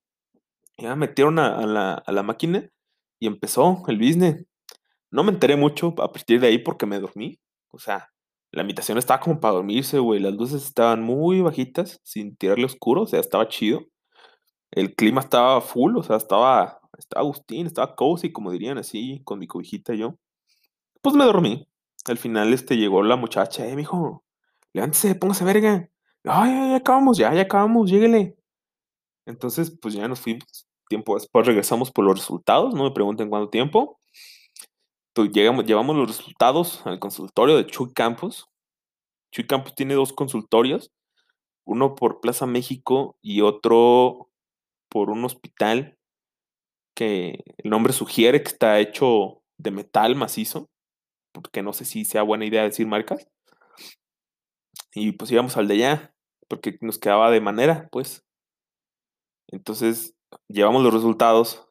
Ya 0.79 0.91
me 0.91 1.09
metieron 1.09 1.39
a, 1.41 1.59
a 1.59 1.67
la, 1.67 1.95
a 1.95 2.13
la 2.13 2.23
máquina 2.23 2.71
y 3.19 3.27
empezó 3.27 3.83
el 3.89 3.99
business. 3.99 4.47
No 5.11 5.25
me 5.25 5.33
enteré 5.33 5.57
mucho 5.57 5.89
a 5.99 6.13
partir 6.13 6.41
de 6.41 6.47
ahí 6.47 6.59
porque 6.59 6.87
me 6.87 7.01
dormí. 7.01 7.41
O 7.71 7.79
sea, 7.81 8.11
la 8.53 8.63
habitación 8.63 8.97
estaba 8.97 9.21
como 9.21 9.41
para 9.41 9.55
dormirse, 9.55 9.99
güey. 9.99 10.21
Las 10.21 10.35
luces 10.35 10.65
estaban 10.65 11.03
muy 11.03 11.41
bajitas, 11.41 12.01
sin 12.05 12.37
tirarle 12.37 12.67
oscuro, 12.67 13.03
o 13.03 13.07
sea, 13.07 13.21
estaba 13.21 13.49
chido. 13.49 13.83
El 14.71 14.95
clima 14.95 15.21
estaba 15.21 15.61
full, 15.61 15.97
o 15.97 16.03
sea, 16.05 16.17
estaba, 16.17 16.81
estaba 16.99 17.23
Agustín, 17.23 17.67
estaba 17.67 17.95
cozy, 17.95 18.33
como 18.33 18.51
dirían 18.51 18.79
así, 18.79 19.21
con 19.25 19.39
mi 19.39 19.47
cobijita 19.47 19.95
yo. 19.95 20.19
Pues 21.03 21.15
me 21.15 21.25
dormí. 21.25 21.69
Al 22.07 22.19
final, 22.19 22.53
este, 22.53 22.77
llegó 22.77 23.03
la 23.03 23.17
muchacha, 23.17 23.67
eh, 23.67 23.75
mijo, 23.77 24.25
levántese, 24.73 25.15
póngase 25.15 25.45
verga. 25.45 25.91
Ay, 26.25 26.71
ya, 26.71 26.77
acabamos, 26.77 27.19
ya, 27.19 27.35
ya 27.35 27.43
acabamos, 27.43 27.91
lléguele. 27.91 28.37
Entonces, 29.27 29.77
pues 29.81 29.95
ya 29.95 30.07
nos 30.09 30.21
fuimos. 30.21 30.67
Tiempo 30.89 31.15
después 31.15 31.47
regresamos 31.47 31.91
por 31.91 32.05
los 32.05 32.19
resultados, 32.19 32.75
no 32.75 32.85
me 32.85 32.93
pregunten 32.93 33.29
cuánto 33.29 33.51
tiempo. 33.51 33.99
Llegamos, 35.17 35.65
llevamos 35.65 35.97
los 35.97 36.09
resultados 36.09 36.87
al 36.87 36.99
consultorio 36.99 37.57
de 37.57 37.67
Chuy 37.67 37.93
Campos. 37.93 38.49
Chuy 39.33 39.47
Campos 39.47 39.75
tiene 39.75 39.95
dos 39.95 40.13
consultorios, 40.13 40.93
uno 41.65 41.95
por 41.95 42.21
Plaza 42.21 42.47
México 42.47 43.17
y 43.23 43.41
otro 43.41 44.31
por 44.89 45.11
un 45.11 45.25
hospital 45.25 45.96
que 46.97 47.45
el 47.59 47.71
nombre 47.71 47.93
sugiere 47.93 48.43
que 48.43 48.49
está 48.49 48.81
hecho 48.81 49.43
de 49.59 49.71
metal 49.71 50.17
macizo, 50.17 50.69
porque 51.33 51.63
no 51.63 51.73
sé 51.73 51.85
si 51.85 52.05
sea 52.05 52.23
buena 52.23 52.47
idea 52.47 52.63
decir 52.63 52.87
marcas. 52.87 53.29
Y 54.95 55.13
pues 55.13 55.31
íbamos 55.31 55.57
al 55.57 55.69
de 55.69 55.75
allá, 55.75 56.15
porque 56.49 56.79
nos 56.81 56.99
quedaba 56.99 57.31
de 57.31 57.41
manera, 57.43 57.89
pues. 57.93 58.25
Entonces, 59.49 60.17
llevamos 60.49 60.83
los 60.83 60.95
resultados, 60.95 61.69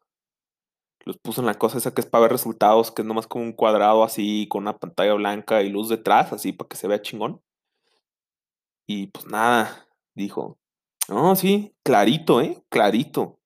los 1.05 1.17
puso 1.17 1.41
en 1.41 1.47
la 1.47 1.55
cosa 1.55 1.79
esa 1.79 1.93
que 1.93 2.01
es 2.01 2.07
para 2.07 2.23
ver 2.23 2.31
resultados, 2.31 2.91
que 2.91 3.01
es 3.01 3.07
nomás 3.07 3.27
como 3.27 3.43
un 3.43 3.53
cuadrado 3.53 4.03
así, 4.03 4.47
con 4.47 4.63
una 4.63 4.77
pantalla 4.77 5.15
blanca 5.15 5.63
y 5.63 5.69
luz 5.69 5.89
detrás, 5.89 6.33
así 6.33 6.53
para 6.53 6.67
que 6.69 6.77
se 6.77 6.87
vea 6.87 7.01
chingón. 7.01 7.41
Y 8.87 9.07
pues 9.07 9.25
nada, 9.25 9.87
dijo, 10.13 10.59
no, 11.09 11.35
sí, 11.35 11.75
clarito, 11.83 12.41
¿eh? 12.41 12.63
Clarito. 12.69 13.39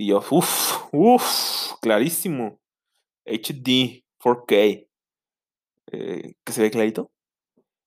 Y 0.00 0.06
yo, 0.06 0.22
uff, 0.30 0.84
uff, 0.92 1.72
clarísimo. 1.82 2.60
HD, 3.26 4.04
4K. 4.20 4.88
Eh, 5.90 6.34
¿Que 6.44 6.52
se 6.52 6.62
ve 6.62 6.70
clarito? 6.70 7.10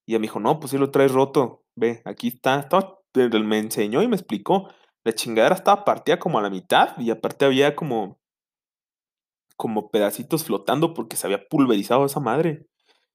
Y 0.06 0.12
ella 0.12 0.20
me 0.20 0.24
dijo, 0.24 0.42
no, 0.42 0.60
pues 0.60 0.72
sí 0.72 0.78
lo 0.78 0.92
traes 0.92 1.14
roto. 1.14 1.64
Ve, 1.74 2.02
aquí 2.04 2.28
está. 2.28 2.60
Estaba, 2.60 3.00
me 3.16 3.60
enseñó 3.60 4.02
y 4.04 4.10
me 4.10 4.18
explicó. 4.18 4.68
La 5.06 5.14
chingadera 5.14 5.56
estaba 5.56 5.86
partida 5.86 6.20
como 6.20 6.38
a 6.38 6.42
la 6.42 6.50
mitad 6.50 6.98
y 6.98 7.12
aparte 7.12 7.46
había 7.46 7.76
como 7.76 8.20
como 9.56 9.92
pedacitos 9.92 10.44
flotando 10.44 10.94
porque 10.96 11.16
se 11.16 11.28
había 11.28 11.48
pulverizado 11.48 12.06
esa 12.06 12.20
madre. 12.20 12.68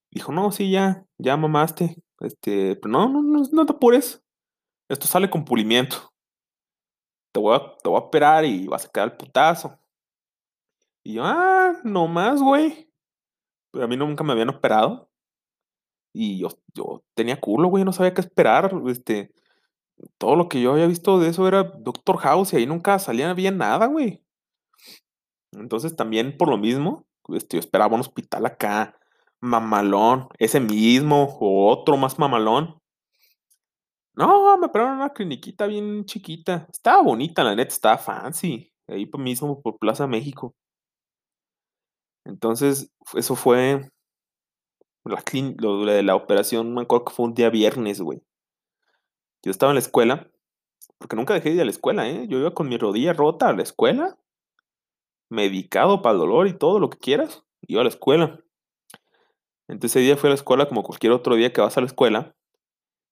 Dijo, 0.09 0.31
no, 0.31 0.51
sí, 0.51 0.71
ya, 0.71 1.05
ya 1.19 1.37
mamaste. 1.37 1.97
Este, 2.21 2.77
pero 2.77 2.91
no, 2.91 3.09
no, 3.09 3.21
no, 3.21 3.43
no 3.51 3.65
te 3.65 3.73
apures. 3.73 4.23
Esto 4.89 5.05
sale 5.05 5.29
con 5.29 5.45
pulimiento. 5.45 6.13
Te 7.31 7.39
voy, 7.39 7.55
a, 7.55 7.59
te 7.83 7.89
voy 7.89 7.97
a 7.97 8.05
operar 8.05 8.45
y 8.45 8.67
vas 8.67 8.85
a 8.85 8.89
quedar 8.89 9.09
el 9.09 9.17
putazo. 9.17 9.79
Y 11.03 11.13
yo, 11.13 11.23
ah, 11.25 11.73
no 11.83 12.07
más, 12.07 12.41
güey. 12.41 12.91
Pero 13.71 13.85
a 13.85 13.87
mí 13.87 13.95
nunca 13.95 14.23
me 14.23 14.33
habían 14.33 14.49
operado. 14.49 15.09
Y 16.13 16.39
yo, 16.39 16.49
yo 16.73 17.03
tenía 17.13 17.39
culo, 17.39 17.69
güey, 17.69 17.83
no 17.83 17.93
sabía 17.93 18.13
qué 18.13 18.21
esperar. 18.21 18.71
Este, 18.87 19.31
todo 20.17 20.35
lo 20.35 20.49
que 20.49 20.61
yo 20.61 20.73
había 20.73 20.87
visto 20.87 21.19
de 21.19 21.29
eso 21.29 21.47
era 21.47 21.63
Doctor 21.63 22.17
House 22.17 22.53
y 22.53 22.57
ahí 22.57 22.65
nunca 22.65 22.99
salía 22.99 23.33
bien 23.33 23.57
nada, 23.57 23.85
güey. 23.87 24.23
Entonces 25.53 25.95
también 25.95 26.37
por 26.37 26.49
lo 26.49 26.57
mismo, 26.57 27.05
este, 27.29 27.57
yo 27.57 27.59
esperaba 27.59 27.95
un 27.95 28.01
hospital 28.01 28.45
acá, 28.45 28.97
mamalón, 29.39 30.27
ese 30.39 30.59
mismo 30.59 31.37
o 31.39 31.71
otro 31.71 31.97
más 31.97 32.19
mamalón. 32.19 32.81
No, 34.17 34.57
me 34.57 34.65
operaron 34.65 34.95
una 34.97 35.13
cliniquita 35.13 35.67
bien 35.67 36.03
chiquita. 36.05 36.67
Estaba 36.71 37.03
bonita, 37.03 37.43
la 37.43 37.55
neta, 37.55 37.71
estaba 37.71 37.97
fancy. 37.99 38.73
Ahí 38.87 39.07
mismo, 39.17 39.61
por 39.61 39.77
Plaza 39.77 40.07
México. 40.07 40.55
Entonces, 42.25 42.91
eso 43.13 43.35
fue 43.35 43.89
la, 45.05 45.23
lo 45.59 45.85
de 45.85 46.03
la 46.03 46.15
operación, 46.15 46.73
me 46.73 46.81
acuerdo 46.81 47.05
que 47.05 47.13
fue 47.13 47.25
un 47.27 47.35
día 47.35 47.49
viernes, 47.51 48.01
güey. 48.01 48.21
Yo 49.43 49.51
estaba 49.51 49.71
en 49.71 49.75
la 49.75 49.81
escuela, 49.81 50.31
porque 50.97 51.15
nunca 51.15 51.35
dejé 51.35 51.49
de 51.49 51.55
ir 51.55 51.61
a 51.61 51.65
la 51.65 51.71
escuela, 51.71 52.09
¿eh? 52.09 52.27
Yo 52.27 52.39
iba 52.39 52.53
con 52.55 52.69
mi 52.69 52.77
rodilla 52.77 53.13
rota 53.13 53.49
a 53.49 53.53
la 53.53 53.63
escuela, 53.63 54.17
medicado 55.29 56.01
para 56.01 56.13
el 56.13 56.19
dolor 56.19 56.47
y 56.47 56.57
todo 56.57 56.79
lo 56.79 56.89
que 56.89 56.97
quieras, 56.97 57.45
iba 57.67 57.81
a 57.81 57.83
la 57.83 57.89
escuela. 57.89 58.39
Entonces 59.67 59.97
ese 59.97 60.05
día 60.05 60.17
fui 60.17 60.27
a 60.27 60.31
la 60.31 60.35
escuela 60.35 60.67
como 60.67 60.83
cualquier 60.83 61.11
otro 61.11 61.35
día 61.35 61.53
que 61.53 61.61
vas 61.61 61.77
a 61.77 61.81
la 61.81 61.87
escuela. 61.87 62.36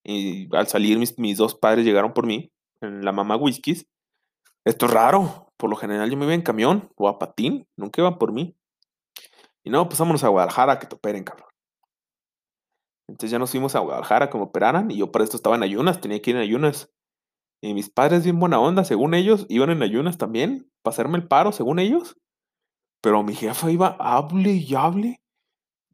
Y 0.08 0.48
al 0.56 0.68
salir 0.68 1.00
mis, 1.00 1.18
mis 1.18 1.38
dos 1.38 1.56
padres 1.56 1.84
llegaron 1.84 2.14
por 2.14 2.28
mí, 2.28 2.52
en 2.80 3.04
la 3.04 3.12
mamá 3.12 3.36
whiskies. 3.36 3.88
Esto 4.64 4.86
es 4.86 4.94
raro, 4.94 5.52
por 5.58 5.70
lo 5.70 5.76
general 5.76 6.10
yo 6.10 6.16
me 6.16 6.26
iba 6.26 6.34
en 6.36 6.44
camión 6.44 6.92
o 6.96 7.10
a 7.10 7.18
patín, 7.18 7.68
nunca 7.76 8.02
iban 8.02 8.20
por 8.20 8.32
mí. 8.32 8.56
Y 9.64 9.72
no, 9.72 9.88
pues 9.88 10.00
vámonos 10.00 10.24
a 10.24 10.28
Guadalajara 10.28 10.78
que 10.78 10.86
te 10.86 10.96
operen, 10.96 11.24
cabrón. 11.24 11.50
Entonces 13.08 13.32
ya 13.32 13.40
nos 13.40 13.50
fuimos 13.50 13.76
a 13.76 13.80
Guadalajara 13.80 14.30
como 14.30 14.46
operaran 14.46 14.92
y 14.92 14.98
yo 14.98 15.12
para 15.12 15.24
esto 15.24 15.38
estaba 15.38 15.56
en 15.56 15.64
ayunas, 15.64 16.02
tenía 16.02 16.22
que 16.22 16.30
ir 16.30 16.36
en 16.36 16.44
ayunas. 16.44 16.92
Y 17.62 17.74
mis 17.74 17.90
padres 17.90 18.24
bien 18.24 18.40
buena 18.40 18.60
onda, 18.60 18.84
según 18.84 19.16
ellos, 19.16 19.48
iban 19.50 19.72
en 19.72 19.82
ayunas 19.82 20.20
también, 20.20 20.72
para 20.84 20.94
hacerme 20.94 21.18
el 21.18 21.28
paro, 21.28 21.52
según 21.52 21.80
ellos. 21.80 22.16
Pero 23.02 23.24
mi 23.24 23.34
jefa 23.34 23.72
iba, 23.72 23.96
hable 24.00 24.52
y 24.52 24.76
hable 24.76 25.20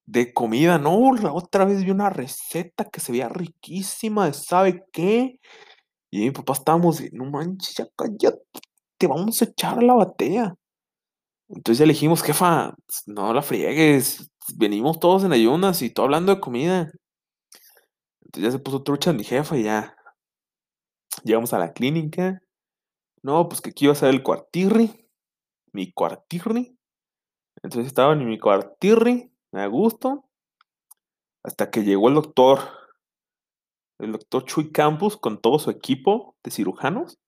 de 0.05 0.33
comida, 0.33 0.77
no, 0.77 1.13
la 1.15 1.33
otra 1.33 1.65
vez 1.65 1.83
vi 1.83 1.91
una 1.91 2.09
receta 2.09 2.85
que 2.85 2.99
se 2.99 3.11
veía 3.11 3.29
riquísima, 3.29 4.33
sabe 4.33 4.85
qué. 4.91 5.39
Y 6.11 6.19
mi 6.19 6.31
papá 6.31 6.53
estábamos, 6.53 7.01
no 7.13 7.25
manches, 7.25 7.75
ya 8.19 8.33
te 8.97 9.07
vamos 9.07 9.41
a 9.41 9.45
echar 9.45 9.79
a 9.79 9.81
la 9.81 9.93
batea. 9.93 10.55
Entonces 11.49 11.79
ya 11.79 11.85
le 11.85 11.93
dijimos, 11.93 12.23
jefa, 12.23 12.75
no 13.07 13.33
la 13.33 13.41
friegues, 13.41 14.29
venimos 14.55 14.99
todos 14.99 15.23
en 15.23 15.33
ayunas 15.33 15.81
y 15.81 15.89
todo 15.89 16.05
hablando 16.05 16.35
de 16.35 16.41
comida. 16.41 16.91
Entonces 18.21 18.43
ya 18.43 18.51
se 18.51 18.59
puso 18.59 18.83
trucha 18.83 19.13
mi 19.13 19.23
jefa 19.23 19.57
y 19.57 19.63
ya. 19.63 19.95
Llegamos 21.23 21.53
a 21.53 21.59
la 21.59 21.73
clínica. 21.73 22.41
No, 23.23 23.47
pues 23.49 23.61
que 23.61 23.71
aquí 23.71 23.85
iba 23.85 23.93
a 23.93 23.95
ser 23.95 24.09
el 24.09 24.23
cuartirri. 24.23 25.09
Mi 25.73 25.91
cuartirri. 25.91 26.77
Entonces 27.63 27.87
estaba 27.87 28.13
en 28.13 28.25
mi 28.25 28.39
cuartirri, 28.39 29.30
a 29.59 29.67
gusto. 29.67 30.25
Hasta 31.43 31.69
que 31.69 31.83
llegó 31.83 32.09
el 32.09 32.15
doctor. 32.15 32.59
El 33.99 34.13
doctor 34.13 34.45
Chuy 34.45 34.71
Campos 34.71 35.17
con 35.17 35.39
todo 35.41 35.59
su 35.59 35.69
equipo 35.69 36.35
de 36.43 36.51
cirujanos. 36.51 37.19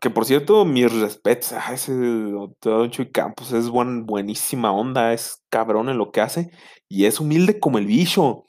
Que 0.00 0.08
por 0.08 0.24
cierto, 0.24 0.64
mis 0.64 0.90
respetos 0.90 1.52
a 1.52 1.74
ese 1.74 1.92
doctor 1.92 2.90
Chuy 2.90 3.10
Campos. 3.10 3.52
Es 3.52 3.68
buen, 3.68 4.06
buenísima 4.06 4.72
onda, 4.72 5.12
es 5.12 5.42
cabrón 5.50 5.88
en 5.88 5.98
lo 5.98 6.10
que 6.12 6.20
hace. 6.20 6.50
Y 6.88 7.04
es 7.04 7.20
humilde 7.20 7.60
como 7.60 7.78
el 7.78 7.86
bicho. 7.86 8.44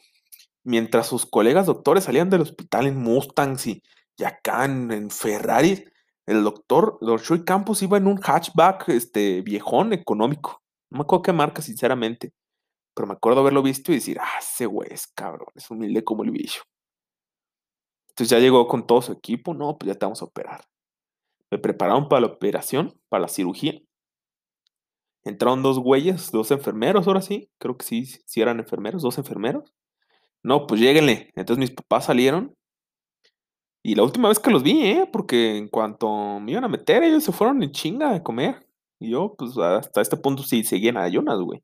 Mientras 0.64 1.08
sus 1.08 1.26
colegas 1.26 1.66
doctores 1.66 2.04
salían 2.06 2.30
del 2.30 2.42
hospital 2.42 2.86
en 2.88 2.98
Mustangs 2.98 3.68
y, 3.68 3.82
y 4.18 4.24
acá 4.24 4.66
en, 4.66 5.10
Ferrari, 5.10 5.86
el 6.28 6.44
doctor, 6.44 7.00
Chuy 7.22 7.44
Campos 7.44 7.82
iba 7.82 7.98
en 7.98 8.08
un 8.08 8.18
hatchback 8.18 8.90
este, 8.90 9.42
viejón 9.42 9.92
económico. 9.92 10.62
No 10.92 11.00
me 11.00 11.02
acuerdo 11.04 11.24
qué 11.24 11.34
marca, 11.34 11.62
sinceramente. 11.62 12.32
Pero 12.94 13.08
me 13.08 13.14
acuerdo 13.14 13.42
haberlo 13.42 13.62
visto 13.64 13.92
y 13.92 13.96
decir, 13.96 14.18
ah, 14.20 14.40
ese 14.40 14.66
güey 14.66 14.90
es 14.92 15.08
cabrón, 15.08 15.50
es 15.56 15.70
humilde 15.72 16.04
como 16.04 16.24
el 16.24 16.32
bicho. 16.32 16.64
Entonces 18.10 18.30
ya 18.30 18.40
llegó 18.40 18.68
con 18.68 18.86
todo 18.86 19.02
su 19.02 19.14
equipo, 19.14 19.54
no, 19.54 19.78
pues 19.78 19.88
ya 19.88 19.96
te 19.98 20.06
vamos 20.06 20.22
a 20.22 20.26
operar. 20.26 20.66
Me 21.50 21.58
prepararon 21.58 22.10
para 22.10 22.22
la 22.22 22.28
operación, 22.28 23.00
para 23.10 23.22
la 23.22 23.28
cirugía. 23.28 23.80
Entraron 25.24 25.62
dos 25.64 25.80
güeyes, 25.80 26.32
dos 26.32 26.52
enfermeros, 26.52 27.08
ahora 27.08 27.22
sí, 27.22 27.50
creo 27.60 27.78
que 27.78 27.86
sí, 27.86 28.06
sí 28.06 28.42
eran 28.42 28.60
enfermeros, 28.60 29.04
dos 29.04 29.18
enfermeros. 29.18 29.74
No, 30.44 30.68
pues 30.68 30.82
lléguenle. 30.82 31.30
Entonces 31.36 31.60
mis 31.60 31.72
papás 31.72 32.06
salieron. 32.06 32.56
Y 33.84 33.96
la 33.96 34.04
última 34.04 34.30
vez 34.30 34.40
que 34.40 34.52
los 34.52 34.64
vi, 34.64 34.84
¿eh? 34.86 35.10
Porque 35.12 35.58
en 35.58 35.68
cuanto 35.68 36.40
me 36.40 36.52
iban 36.52 36.64
a 36.64 36.68
meter, 36.68 37.04
ellos 37.04 37.24
se 37.24 37.32
fueron 37.32 37.64
en 37.64 37.72
chinga 37.72 38.14
a 38.14 38.24
comer. 38.24 38.68
Y 39.00 39.12
yo, 39.12 39.36
pues 39.38 39.58
hasta 39.58 40.02
este 40.02 40.18
punto 40.18 40.44
sí 40.44 40.64
seguían 40.64 40.98
a 40.98 41.04
ayunas, 41.04 41.40
güey. 41.40 41.64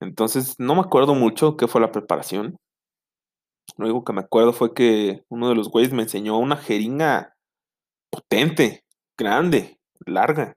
Entonces, 0.00 0.56
no 0.58 0.74
me 0.74 0.82
acuerdo 0.82 1.14
mucho 1.14 1.56
qué 1.56 1.66
fue 1.68 1.80
la 1.80 1.92
preparación. 1.92 2.56
Lo 3.76 3.86
único 3.86 4.04
que 4.04 4.12
me 4.12 4.20
acuerdo 4.20 4.52
fue 4.52 4.74
que 4.74 5.24
uno 5.28 5.48
de 5.48 5.54
los 5.54 5.70
güeyes 5.70 5.92
me 5.92 6.02
enseñó 6.02 6.38
una 6.38 6.56
jeringa 6.56 7.36
potente, 8.10 8.84
grande, 9.16 9.78
larga. 10.06 10.56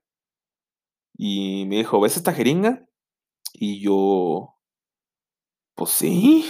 Y 1.17 1.65
me 1.67 1.77
dijo, 1.77 1.99
¿ves 2.01 2.17
esta 2.17 2.33
jeringa? 2.33 2.85
Y 3.53 3.81
yo, 3.81 4.55
pues 5.75 5.91
sí. 5.91 6.45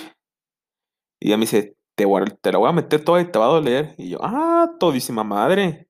Y 1.20 1.28
ella 1.28 1.38
me 1.38 1.42
dice, 1.42 1.76
te, 1.96 2.06
la 2.52 2.58
voy 2.58 2.70
a 2.70 2.74
meter 2.74 3.04
toda 3.04 3.22
y 3.22 3.32
te 3.32 3.40
va 3.40 3.46
a 3.46 3.50
doler. 3.50 3.96
Y 3.98 4.10
yo, 4.10 4.20
ah, 4.22 4.72
todísima 4.80 5.24
madre. 5.24 5.88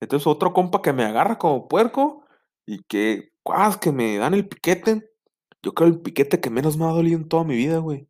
Entonces 0.00 0.26
otro 0.26 0.52
compa 0.52 0.82
que 0.82 0.92
me 0.92 1.04
agarra 1.04 1.38
como 1.38 1.68
puerco 1.68 2.24
y 2.66 2.82
que, 2.84 3.30
cuas, 3.42 3.76
que 3.76 3.92
me 3.92 4.16
dan 4.18 4.34
el 4.34 4.48
piquete. 4.48 5.11
Yo 5.62 5.74
creo 5.74 5.88
el 5.88 6.00
piquete 6.00 6.40
que 6.40 6.50
menos 6.50 6.76
me 6.76 6.84
ha 6.84 6.88
dolido 6.88 7.18
en 7.18 7.28
toda 7.28 7.44
mi 7.44 7.56
vida, 7.56 7.78
güey. 7.78 8.08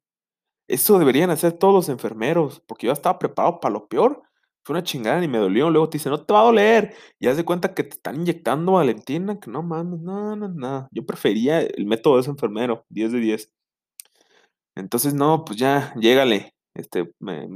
Eso 0.69 0.99
deberían 0.99 1.31
hacer 1.31 1.53
todos 1.53 1.75
los 1.75 1.89
enfermeros, 1.89 2.61
porque 2.67 2.87
yo 2.87 2.93
estaba 2.93 3.19
preparado 3.19 3.61
para 3.61 3.75
lo 3.75 3.89
peor. 3.89 4.23
Fue 4.65 4.75
una 4.75 4.85
chingada 4.85 5.23
y 5.23 5.29
me 5.29 5.39
dolió. 5.39 5.71
Luego 5.71 5.91
te 5.91 5.99
dice, 5.99 6.09
no 6.09 6.25
te 6.25 6.33
va 6.33 6.41
a 6.43 6.45
doler. 6.45 6.95
Y 7.19 7.27
haz 7.29 7.37
de 7.37 7.45
cuenta 7.45 7.75
que 7.75 7.85
te 7.85 7.97
están 7.97 8.17
inyectando 8.17 8.73
Valentina, 8.73 9.39
que 9.41 9.51
no 9.51 9.63
mames, 9.63 10.01
no, 10.01 10.37
no, 10.37 10.49
no. 10.49 10.89
Yo 10.93 11.05
prefería 11.05 11.61
el 11.61 11.87
método 11.87 12.15
de 12.17 12.23
ese 12.23 12.31
enfermero, 12.31 12.87
10 12.91 13.13
de 13.13 13.19
10. 13.21 13.53
Entonces, 14.77 15.15
no, 15.15 15.45
pues 15.45 15.59
ya, 15.59 15.93
llégale. 15.97 16.55
Este, 16.75 17.13
me, 17.21 17.47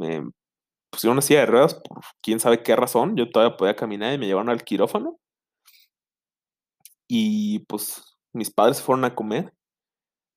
pusieron 0.91 1.15
una 1.15 1.23
silla 1.23 1.41
de 1.41 1.47
ruedas 1.47 1.75
por 1.75 2.03
quién 2.23 2.41
sabe 2.41 2.62
qué 2.62 2.76
razón. 2.76 3.17
Yo 3.17 3.31
todavía 3.31 3.57
podía 3.57 3.76
caminar 3.76 4.15
y 4.15 4.19
me 4.19 4.26
llevaron 4.26 4.50
al 4.50 4.65
quirófano. 4.65 5.19
Y 7.09 7.61
pues 7.61 8.17
mis 8.33 8.50
padres 8.50 8.83
fueron 8.83 9.05
a 9.05 9.15
comer. 9.15 9.53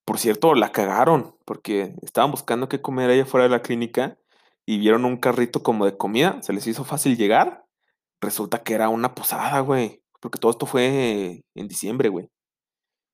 Por 0.10 0.18
cierto, 0.18 0.56
la 0.56 0.72
cagaron, 0.72 1.36
porque 1.46 1.94
estaban 2.02 2.32
buscando 2.32 2.68
qué 2.68 2.82
comer 2.82 3.12
allá 3.12 3.28
fuera 3.28 3.44
de 3.44 3.52
la 3.52 3.62
clínica 3.62 4.18
y 4.66 4.80
vieron 4.80 5.06
un 5.06 5.18
carrito 5.18 5.62
como 5.62 5.86
de 5.86 5.98
comida, 5.98 6.42
se 6.42 6.52
les 6.52 6.66
hizo 6.66 6.84
fácil 6.84 7.16
llegar. 7.16 7.64
Resulta 8.20 8.64
que 8.64 8.74
era 8.74 8.90
una 8.90 9.14
posada, 9.14 9.60
güey, 9.60 10.02
porque 10.20 10.40
todo 10.40 10.50
esto 10.50 10.66
fue 10.66 11.44
en 11.54 11.68
diciembre, 11.68 12.10
güey. 12.10 12.28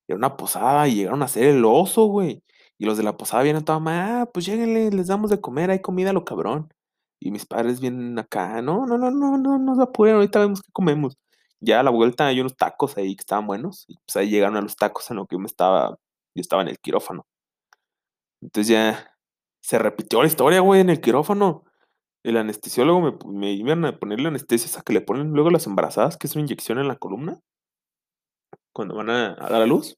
Era 0.08 0.16
una 0.18 0.38
posada 0.38 0.88
y 0.88 0.96
llegaron 0.96 1.22
a 1.22 1.26
hacer 1.26 1.44
el 1.44 1.66
oso, 1.66 2.06
güey. 2.06 2.42
Y 2.78 2.86
los 2.86 2.96
de 2.96 3.04
la 3.04 3.18
posada 3.18 3.44
vienen 3.44 3.66
toda, 3.66 3.82
ah, 4.22 4.30
pues 4.34 4.46
lléguenle, 4.46 4.90
les 4.90 5.08
damos 5.08 5.30
de 5.30 5.42
comer, 5.42 5.72
hay 5.72 5.82
comida 5.82 6.14
lo 6.14 6.24
cabrón. 6.24 6.74
Y 7.20 7.30
mis 7.30 7.46
padres 7.46 7.82
vienen 7.82 8.18
acá, 8.20 8.62
no, 8.62 8.86
no, 8.86 8.98
no, 8.98 9.12
no, 9.12 9.38
no, 9.38 9.60
no 9.60 9.76
se 9.76 9.84
apuren, 9.84 10.16
ahorita 10.16 10.40
vemos 10.40 10.62
qué 10.62 10.72
comemos. 10.72 11.18
Ya 11.60 11.82
a 11.82 11.84
la 11.84 11.92
vuelta 11.92 12.28
hay 12.28 12.40
unos 12.40 12.56
tacos 12.56 12.96
ahí 12.98 13.18
que 13.18 13.22
estaban 13.22 13.48
buenos, 13.48 13.84
y 13.90 13.98
pues 14.06 14.16
ahí 14.16 14.30
llegaron 14.30 14.56
a 14.56 14.62
los 14.62 14.78
tacos 14.78 15.12
en 15.12 15.18
lo 15.18 15.28
que 15.28 15.36
yo 15.36 15.40
me 15.40 15.48
estaba 15.48 15.98
yo 16.36 16.42
estaba 16.42 16.62
en 16.62 16.68
el 16.68 16.80
quirófano. 16.80 17.26
Entonces 18.42 18.68
ya 18.68 19.16
se 19.62 19.80
repitió 19.80 20.22
la 20.22 20.28
historia, 20.28 20.60
güey, 20.60 20.82
en 20.82 20.90
el 20.90 21.02
quirófano. 21.02 21.64
El 22.24 22.38
anestesiólogo 22.38 23.18
me, 23.28 23.54
iban 23.54 23.86
a 23.86 23.98
poner 23.98 24.20
la 24.20 24.30
anestesia 24.30 24.68
esa 24.68 24.82
que 24.82 24.94
le 24.94 25.02
ponen 25.02 25.32
luego 25.32 25.50
las 25.50 25.68
embarazadas, 25.68 26.18
que 26.18 26.28
es 26.28 26.36
una 26.36 26.44
inyección 26.44 26.80
en 26.80 26.88
la 26.88 26.98
columna, 26.98 27.40
cuando 28.74 28.96
van 28.96 29.10
a, 29.10 29.36
dar 29.36 29.62
a 29.62 29.66
luz, 29.66 29.98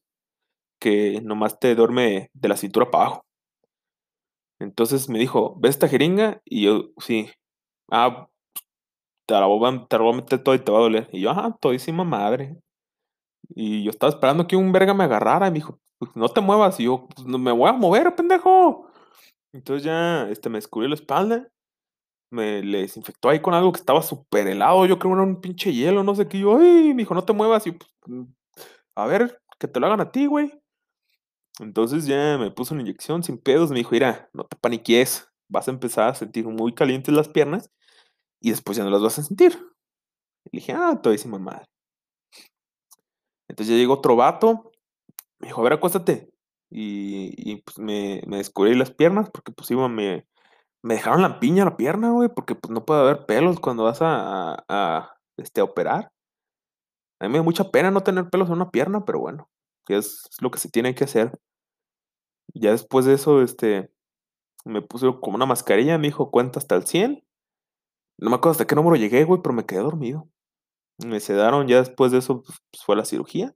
que 0.80 1.20
nomás 1.22 1.58
te 1.58 1.74
duerme 1.74 2.30
de 2.32 2.48
la 2.48 2.56
cintura 2.56 2.90
para 2.90 3.04
abajo. 3.04 3.26
Entonces 4.60 5.08
me 5.08 5.18
dijo, 5.18 5.56
¿ves 5.58 5.70
esta 5.70 5.88
jeringa? 5.88 6.40
Y 6.44 6.64
yo, 6.64 6.90
sí. 6.98 7.30
Ah, 7.90 8.28
te 9.26 9.34
la 9.34 9.46
voy 9.46 9.68
a, 9.68 9.86
te 9.86 9.96
la 9.96 10.02
voy 10.02 10.14
a 10.14 10.16
meter 10.16 10.42
todo 10.42 10.54
y 10.54 10.58
te 10.60 10.72
va 10.72 10.78
a 10.78 10.82
doler. 10.82 11.08
Y 11.12 11.20
yo, 11.20 11.30
ajá, 11.30 11.56
todísima 11.60 12.04
madre. 12.04 12.56
Y 13.50 13.84
yo 13.84 13.90
estaba 13.90 14.10
esperando 14.10 14.46
que 14.46 14.56
un 14.56 14.72
verga 14.72 14.94
me 14.94 15.04
agarrara 15.04 15.48
y 15.48 15.50
me 15.50 15.56
dijo, 15.56 15.78
no 16.14 16.28
te 16.28 16.40
muevas. 16.40 16.78
Y 16.80 16.84
yo, 16.84 17.08
pues 17.14 17.26
no 17.26 17.38
me 17.38 17.52
voy 17.52 17.68
a 17.68 17.72
mover, 17.72 18.14
pendejo. 18.14 18.90
Entonces 19.52 19.84
ya 19.84 20.28
este, 20.28 20.48
me 20.48 20.58
descubrió 20.58 20.88
la 20.88 20.94
espalda. 20.94 21.48
Me 22.30 22.62
desinfectó 22.62 23.30
ahí 23.30 23.40
con 23.40 23.54
algo 23.54 23.72
que 23.72 23.80
estaba 23.80 24.02
súper 24.02 24.48
helado. 24.48 24.86
Yo 24.86 24.98
creo 24.98 25.12
que 25.12 25.20
era 25.20 25.28
un 25.28 25.40
pinche 25.40 25.72
hielo, 25.72 26.04
no 26.04 26.14
sé 26.14 26.28
qué. 26.28 26.38
yo, 26.38 26.58
ay, 26.58 26.94
me 26.94 27.02
dijo, 27.02 27.14
no 27.14 27.24
te 27.24 27.32
muevas. 27.32 27.66
Y 27.66 27.72
pues, 27.72 27.90
mm, 28.06 28.24
a 28.96 29.06
ver, 29.06 29.40
que 29.58 29.68
te 29.68 29.80
lo 29.80 29.86
hagan 29.86 30.00
a 30.00 30.12
ti, 30.12 30.26
güey. 30.26 30.52
Entonces 31.60 32.06
ya 32.06 32.38
me 32.38 32.50
puso 32.50 32.74
una 32.74 32.82
inyección 32.82 33.22
sin 33.22 33.38
pedos. 33.38 33.70
Me 33.70 33.78
dijo, 33.78 33.90
mira, 33.92 34.28
no 34.32 34.44
te 34.44 34.56
paniques. 34.56 35.28
Vas 35.50 35.68
a 35.68 35.70
empezar 35.70 36.08
a 36.08 36.14
sentir 36.14 36.46
muy 36.46 36.74
calientes 36.74 37.14
las 37.14 37.28
piernas 37.28 37.70
y 38.40 38.50
después 38.50 38.76
ya 38.76 38.84
no 38.84 38.90
las 38.90 39.02
vas 39.02 39.18
a 39.18 39.22
sentir. 39.22 39.58
Y 40.44 40.58
dije, 40.58 40.72
ah, 40.72 41.00
todísima 41.02 41.38
madre. 41.38 41.64
Entonces 43.48 43.74
ya 43.74 43.80
llegó 43.80 43.94
otro 43.94 44.14
vato 44.14 44.70
me 45.40 45.48
dijo, 45.48 45.60
a 45.60 45.64
ver, 45.64 45.74
acuéstate. 45.74 46.30
Y, 46.70 47.32
y 47.36 47.62
pues 47.62 47.78
me, 47.78 48.22
me, 48.26 48.38
descubrí 48.38 48.74
las 48.74 48.90
piernas 48.90 49.30
porque 49.30 49.52
pues 49.52 49.70
iba, 49.70 49.88
me, 49.88 50.26
me 50.82 50.94
dejaron 50.94 51.22
la 51.22 51.40
piña 51.40 51.64
la 51.64 51.76
pierna, 51.76 52.10
güey, 52.10 52.28
porque 52.28 52.54
pues 52.54 52.70
no 52.70 52.84
puede 52.84 53.00
haber 53.00 53.26
pelos 53.26 53.60
cuando 53.60 53.84
vas 53.84 54.02
a, 54.02 54.64
a, 54.68 55.14
este, 55.36 55.62
operar. 55.62 56.12
A 57.20 57.26
mí 57.26 57.32
me 57.32 57.38
da 57.38 57.44
mucha 57.44 57.70
pena 57.70 57.90
no 57.90 58.02
tener 58.02 58.30
pelos 58.30 58.48
en 58.48 58.54
una 58.54 58.70
pierna, 58.70 59.04
pero 59.04 59.18
bueno, 59.20 59.50
es 59.88 60.28
lo 60.40 60.50
que 60.50 60.58
se 60.58 60.70
tiene 60.70 60.94
que 60.94 61.04
hacer. 61.04 61.38
Ya 62.54 62.70
después 62.72 63.04
de 63.06 63.14
eso, 63.14 63.42
este, 63.42 63.90
me 64.64 64.82
puse 64.82 65.06
como 65.20 65.36
una 65.36 65.46
mascarilla, 65.46 65.98
me 65.98 66.08
dijo, 66.08 66.30
cuenta 66.30 66.58
hasta 66.58 66.76
el 66.76 66.86
100. 66.86 67.24
No 68.18 68.30
me 68.30 68.36
acuerdo 68.36 68.52
hasta 68.52 68.66
qué 68.66 68.74
número 68.74 68.96
llegué, 68.96 69.24
güey, 69.24 69.40
pero 69.42 69.54
me 69.54 69.66
quedé 69.66 69.80
dormido. 69.80 70.28
Me 70.98 71.20
sedaron, 71.20 71.68
ya 71.68 71.78
después 71.78 72.12
de 72.12 72.18
eso 72.18 72.42
pues, 72.42 72.58
fue 72.84 72.96
la 72.96 73.04
cirugía. 73.04 73.54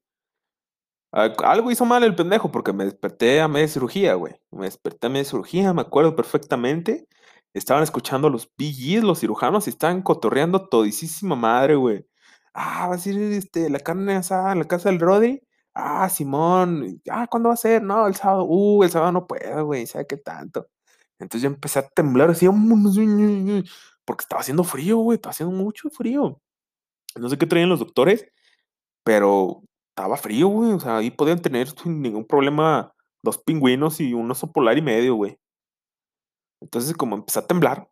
Algo 1.12 1.70
hizo 1.70 1.84
mal 1.84 2.04
el 2.04 2.14
pendejo 2.14 2.50
porque 2.50 2.72
me 2.72 2.84
desperté 2.84 3.40
a 3.42 3.48
media 3.48 3.68
cirugía, 3.68 4.14
güey. 4.14 4.34
Me 4.50 4.64
desperté 4.64 5.08
a 5.08 5.10
media 5.10 5.26
cirugía, 5.26 5.72
me 5.74 5.82
acuerdo 5.82 6.16
perfectamente. 6.16 7.06
Estaban 7.54 7.82
escuchando 7.82 8.28
a 8.28 8.30
los 8.30 8.46
PGs, 8.46 9.04
los 9.04 9.20
cirujanos, 9.20 9.66
y 9.66 9.70
estaban 9.70 10.02
cotorreando 10.02 10.68
todísima 10.68 11.36
madre, 11.36 11.76
güey. 11.76 12.06
Ah, 12.54 12.88
va 12.88 12.94
a 12.96 12.98
ser 12.98 13.16
este, 13.18 13.68
la 13.70 13.80
carne 13.80 14.14
asada 14.16 14.52
en 14.52 14.60
la 14.60 14.64
casa 14.66 14.88
del 14.90 15.00
Rodri. 15.00 15.42
Ah, 15.74 16.08
Simón. 16.08 17.00
Ah, 17.10 17.26
¿cuándo 17.30 17.48
va 17.50 17.54
a 17.54 17.56
ser? 17.58 17.82
No, 17.82 18.06
el 18.06 18.14
sábado. 18.16 18.46
Uh, 18.48 18.82
el 18.84 18.90
sábado 18.90 19.12
no 19.12 19.26
puedo, 19.26 19.66
güey. 19.66 19.86
¿Sabe 19.86 20.06
qué 20.06 20.16
tanto? 20.16 20.68
Entonces 21.18 21.42
yo 21.42 21.48
empecé 21.48 21.78
a 21.80 21.88
temblar 21.88 22.30
así, 22.30 22.46
porque 24.04 24.22
estaba 24.22 24.40
haciendo 24.40 24.64
frío, 24.64 24.98
güey. 24.98 25.16
Estaba 25.16 25.32
haciendo 25.32 25.54
mucho 25.54 25.90
frío. 25.90 26.40
No 27.16 27.28
sé 27.28 27.38
qué 27.38 27.46
traían 27.46 27.68
los 27.68 27.80
doctores, 27.80 28.26
pero 29.04 29.62
estaba 29.92 30.16
frío, 30.16 30.48
güey. 30.48 30.72
O 30.72 30.80
sea, 30.80 30.98
ahí 30.98 31.10
podían 31.10 31.40
tener 31.40 31.68
sin 31.68 32.02
ningún 32.02 32.26
problema 32.26 32.94
dos 33.22 33.38
pingüinos 33.38 34.00
y 34.00 34.14
un 34.14 34.30
oso 34.30 34.50
polar 34.52 34.78
y 34.78 34.82
medio, 34.82 35.14
güey. 35.14 35.38
Entonces, 36.60 36.94
como 36.94 37.16
empecé 37.16 37.40
a 37.40 37.46
temblar, 37.46 37.90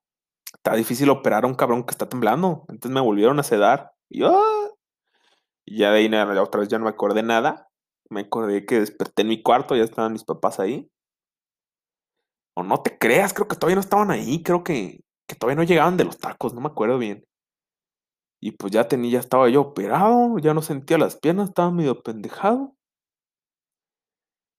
está 0.54 0.74
difícil 0.74 1.10
operar 1.10 1.44
a 1.44 1.46
un 1.46 1.54
cabrón 1.54 1.84
que 1.84 1.92
está 1.92 2.08
temblando. 2.08 2.64
Entonces 2.68 2.92
me 2.92 3.00
volvieron 3.00 3.38
a 3.38 3.42
sedar. 3.42 3.92
Y, 4.08 4.22
¡ah! 4.24 4.70
y 5.66 5.78
ya 5.78 5.90
de 5.92 5.98
ahí 5.98 6.08
nada, 6.08 6.42
otra 6.42 6.60
vez 6.60 6.68
ya 6.68 6.78
no 6.78 6.84
me 6.84 6.90
acordé 6.90 7.22
nada. 7.22 7.68
Me 8.08 8.22
acordé 8.22 8.66
que 8.66 8.80
desperté 8.80 9.22
en 9.22 9.28
mi 9.28 9.42
cuarto, 9.42 9.76
ya 9.76 9.84
estaban 9.84 10.12
mis 10.12 10.24
papás 10.24 10.58
ahí. 10.58 10.90
O 12.56 12.62
no 12.62 12.82
te 12.82 12.98
creas, 12.98 13.32
creo 13.32 13.46
que 13.46 13.56
todavía 13.56 13.76
no 13.76 13.80
estaban 13.80 14.10
ahí. 14.10 14.42
Creo 14.42 14.64
que, 14.64 15.00
que 15.28 15.36
todavía 15.36 15.56
no 15.56 15.68
llegaban 15.68 15.96
de 15.96 16.04
los 16.04 16.18
tacos, 16.18 16.54
no 16.54 16.60
me 16.60 16.68
acuerdo 16.68 16.98
bien. 16.98 17.24
Y 18.40 18.52
pues 18.52 18.72
ya 18.72 18.88
tenía, 18.88 19.12
ya 19.12 19.20
estaba 19.20 19.48
yo 19.50 19.60
operado, 19.60 20.38
ya 20.38 20.54
no 20.54 20.62
sentía 20.62 20.98
las 20.98 21.16
piernas, 21.16 21.50
estaba 21.50 21.70
medio 21.70 22.02
pendejado. 22.02 22.74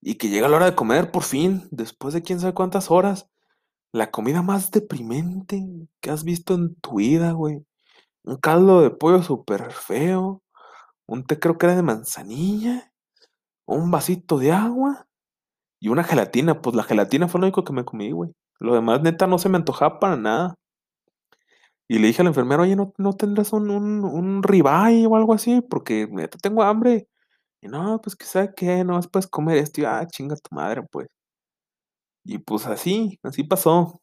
Y 0.00 0.16
que 0.16 0.28
llega 0.28 0.48
la 0.48 0.56
hora 0.56 0.66
de 0.66 0.74
comer 0.74 1.10
por 1.10 1.22
fin, 1.24 1.68
después 1.70 2.14
de 2.14 2.22
quién 2.22 2.40
sabe 2.40 2.54
cuántas 2.54 2.90
horas. 2.90 3.28
La 3.92 4.10
comida 4.10 4.42
más 4.42 4.70
deprimente 4.70 5.62
que 6.00 6.10
has 6.10 6.24
visto 6.24 6.54
en 6.54 6.74
tu 6.76 6.96
vida, 6.96 7.32
güey. 7.32 7.64
Un 8.24 8.36
caldo 8.36 8.80
de 8.82 8.90
pollo 8.90 9.22
súper 9.22 9.72
feo. 9.72 10.42
Un 11.06 11.24
té 11.24 11.38
creo 11.38 11.58
que 11.58 11.66
era 11.66 11.76
de 11.76 11.82
manzanilla. 11.82 12.92
Un 13.66 13.90
vasito 13.90 14.38
de 14.38 14.52
agua. 14.52 15.08
Y 15.80 15.88
una 15.88 16.04
gelatina. 16.04 16.62
Pues 16.62 16.76
la 16.76 16.84
gelatina 16.84 17.28
fue 17.28 17.40
lo 17.40 17.46
único 17.46 17.64
que 17.64 17.72
me 17.72 17.84
comí, 17.84 18.12
güey. 18.12 18.32
Lo 18.60 18.74
demás, 18.74 19.02
neta, 19.02 19.26
no 19.26 19.38
se 19.38 19.48
me 19.48 19.58
antojaba 19.58 20.00
para 20.00 20.16
nada. 20.16 20.54
Y 21.88 21.98
le 21.98 22.06
dije 22.08 22.22
al 22.22 22.28
enfermero, 22.28 22.62
oye, 22.62 22.76
¿no, 22.76 22.92
no 22.98 23.12
tendrás 23.14 23.52
un, 23.52 23.70
un, 23.70 24.04
un 24.04 24.42
ribeye 24.42 25.06
o 25.06 25.16
algo 25.16 25.34
así? 25.34 25.60
Porque 25.60 26.08
neta 26.10 26.38
tengo 26.38 26.62
hambre. 26.62 27.08
Y 27.62 27.68
no, 27.68 28.00
pues 28.02 28.16
que 28.16 28.26
qué, 28.56 28.84
no 28.84 29.00
puedes 29.02 29.26
comer 29.28 29.58
esto. 29.58 29.80
Y 29.80 29.84
ah, 29.84 30.06
chinga 30.08 30.36
tu 30.36 30.54
madre, 30.54 30.82
pues. 30.90 31.08
Y 32.24 32.38
pues 32.38 32.66
así, 32.66 33.18
así 33.22 33.44
pasó. 33.44 34.00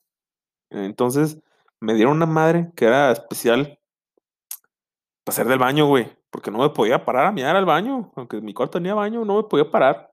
Entonces 0.72 1.40
me 1.82 1.94
dieron 1.96 2.18
una 2.18 2.26
madre 2.26 2.72
que 2.76 2.86
era 2.86 3.12
especial 3.12 3.80
para 5.24 5.34
hacer 5.34 5.48
del 5.48 5.60
baño, 5.60 5.88
güey. 5.88 6.12
Porque 6.32 6.52
no 6.52 6.60
me 6.60 6.70
podía 6.70 7.06
parar 7.06 7.28
a 7.28 7.32
mirar 7.32 7.56
al 7.56 7.66
baño. 7.66 8.12
Aunque 8.16 8.42
mi 8.42 8.54
cuarto 8.54 8.78
tenía 8.80 8.94
baño, 8.96 9.26
no 9.26 9.38
me 9.38 9.44
podía 9.44 9.70
parar. 9.72 10.12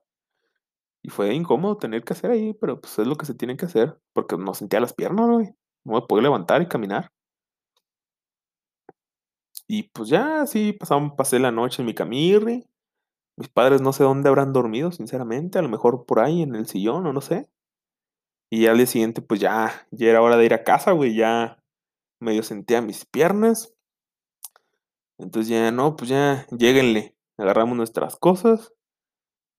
Y 1.03 1.09
fue 1.09 1.33
incómodo 1.33 1.77
tener 1.77 2.03
que 2.03 2.13
hacer 2.13 2.31
ahí, 2.31 2.53
pero 2.53 2.81
pues 2.81 2.99
es 2.99 3.07
lo 3.07 3.15
que 3.15 3.25
se 3.25 3.35
tiene 3.35 3.57
que 3.57 3.65
hacer. 3.65 3.99
Porque 4.13 4.37
no 4.37 4.53
sentía 4.53 4.79
las 4.79 4.93
piernas, 4.93 5.27
güey. 5.27 5.47
No 5.85 5.93
me 5.93 6.01
podía 6.01 6.23
levantar 6.23 6.61
y 6.61 6.67
caminar. 6.67 7.11
Y 9.67 9.83
pues 9.83 10.09
ya, 10.09 10.45
sí, 10.47 10.73
pasamos, 10.73 11.13
pasé 11.17 11.39
la 11.39 11.51
noche 11.51 11.81
en 11.81 11.87
mi 11.87 11.93
camirri. 11.93 12.65
Mis 13.37 13.49
padres 13.49 13.81
no 13.81 13.93
sé 13.93 14.03
dónde 14.03 14.29
habrán 14.29 14.53
dormido, 14.53 14.91
sinceramente. 14.91 15.59
A 15.59 15.61
lo 15.61 15.69
mejor 15.69 16.05
por 16.05 16.19
ahí 16.19 16.41
en 16.41 16.55
el 16.55 16.67
sillón 16.67 17.05
o 17.05 17.13
no 17.13 17.21
sé. 17.21 17.49
Y 18.49 18.67
al 18.67 18.77
día 18.77 18.87
siguiente, 18.87 19.21
pues 19.21 19.41
ya, 19.41 19.87
ya 19.91 20.09
era 20.09 20.21
hora 20.21 20.37
de 20.37 20.45
ir 20.45 20.53
a 20.53 20.63
casa, 20.63 20.91
güey. 20.93 21.15
Ya 21.15 21.61
medio 22.19 22.43
sentía 22.43 22.81
mis 22.81 23.05
piernas. 23.05 23.73
Entonces 25.19 25.49
ya, 25.49 25.71
no, 25.71 25.95
pues 25.95 26.09
ya, 26.09 26.47
lléguenle. 26.57 27.15
Agarramos 27.37 27.77
nuestras 27.77 28.15
cosas. 28.15 28.73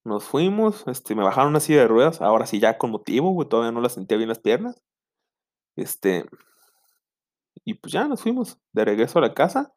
Nos 0.04 0.24
fuimos. 0.24 0.86
Este, 0.88 1.14
me 1.14 1.22
bajaron 1.22 1.50
una 1.50 1.60
silla 1.60 1.80
de 1.80 1.88
ruedas. 1.88 2.22
Ahora 2.22 2.46
sí, 2.46 2.60
ya 2.60 2.78
con 2.78 2.90
motivo, 2.90 3.30
güey. 3.32 3.48
Todavía 3.48 3.72
no 3.72 3.80
las 3.80 3.92
sentía 3.92 4.16
bien 4.16 4.28
las 4.28 4.40
piernas. 4.40 4.82
Este. 5.76 6.24
Y 7.64 7.74
pues 7.74 7.92
ya 7.92 8.08
nos 8.08 8.22
fuimos. 8.22 8.58
De 8.72 8.84
regreso 8.84 9.18
a 9.18 9.22
la 9.22 9.34
casa. 9.34 9.74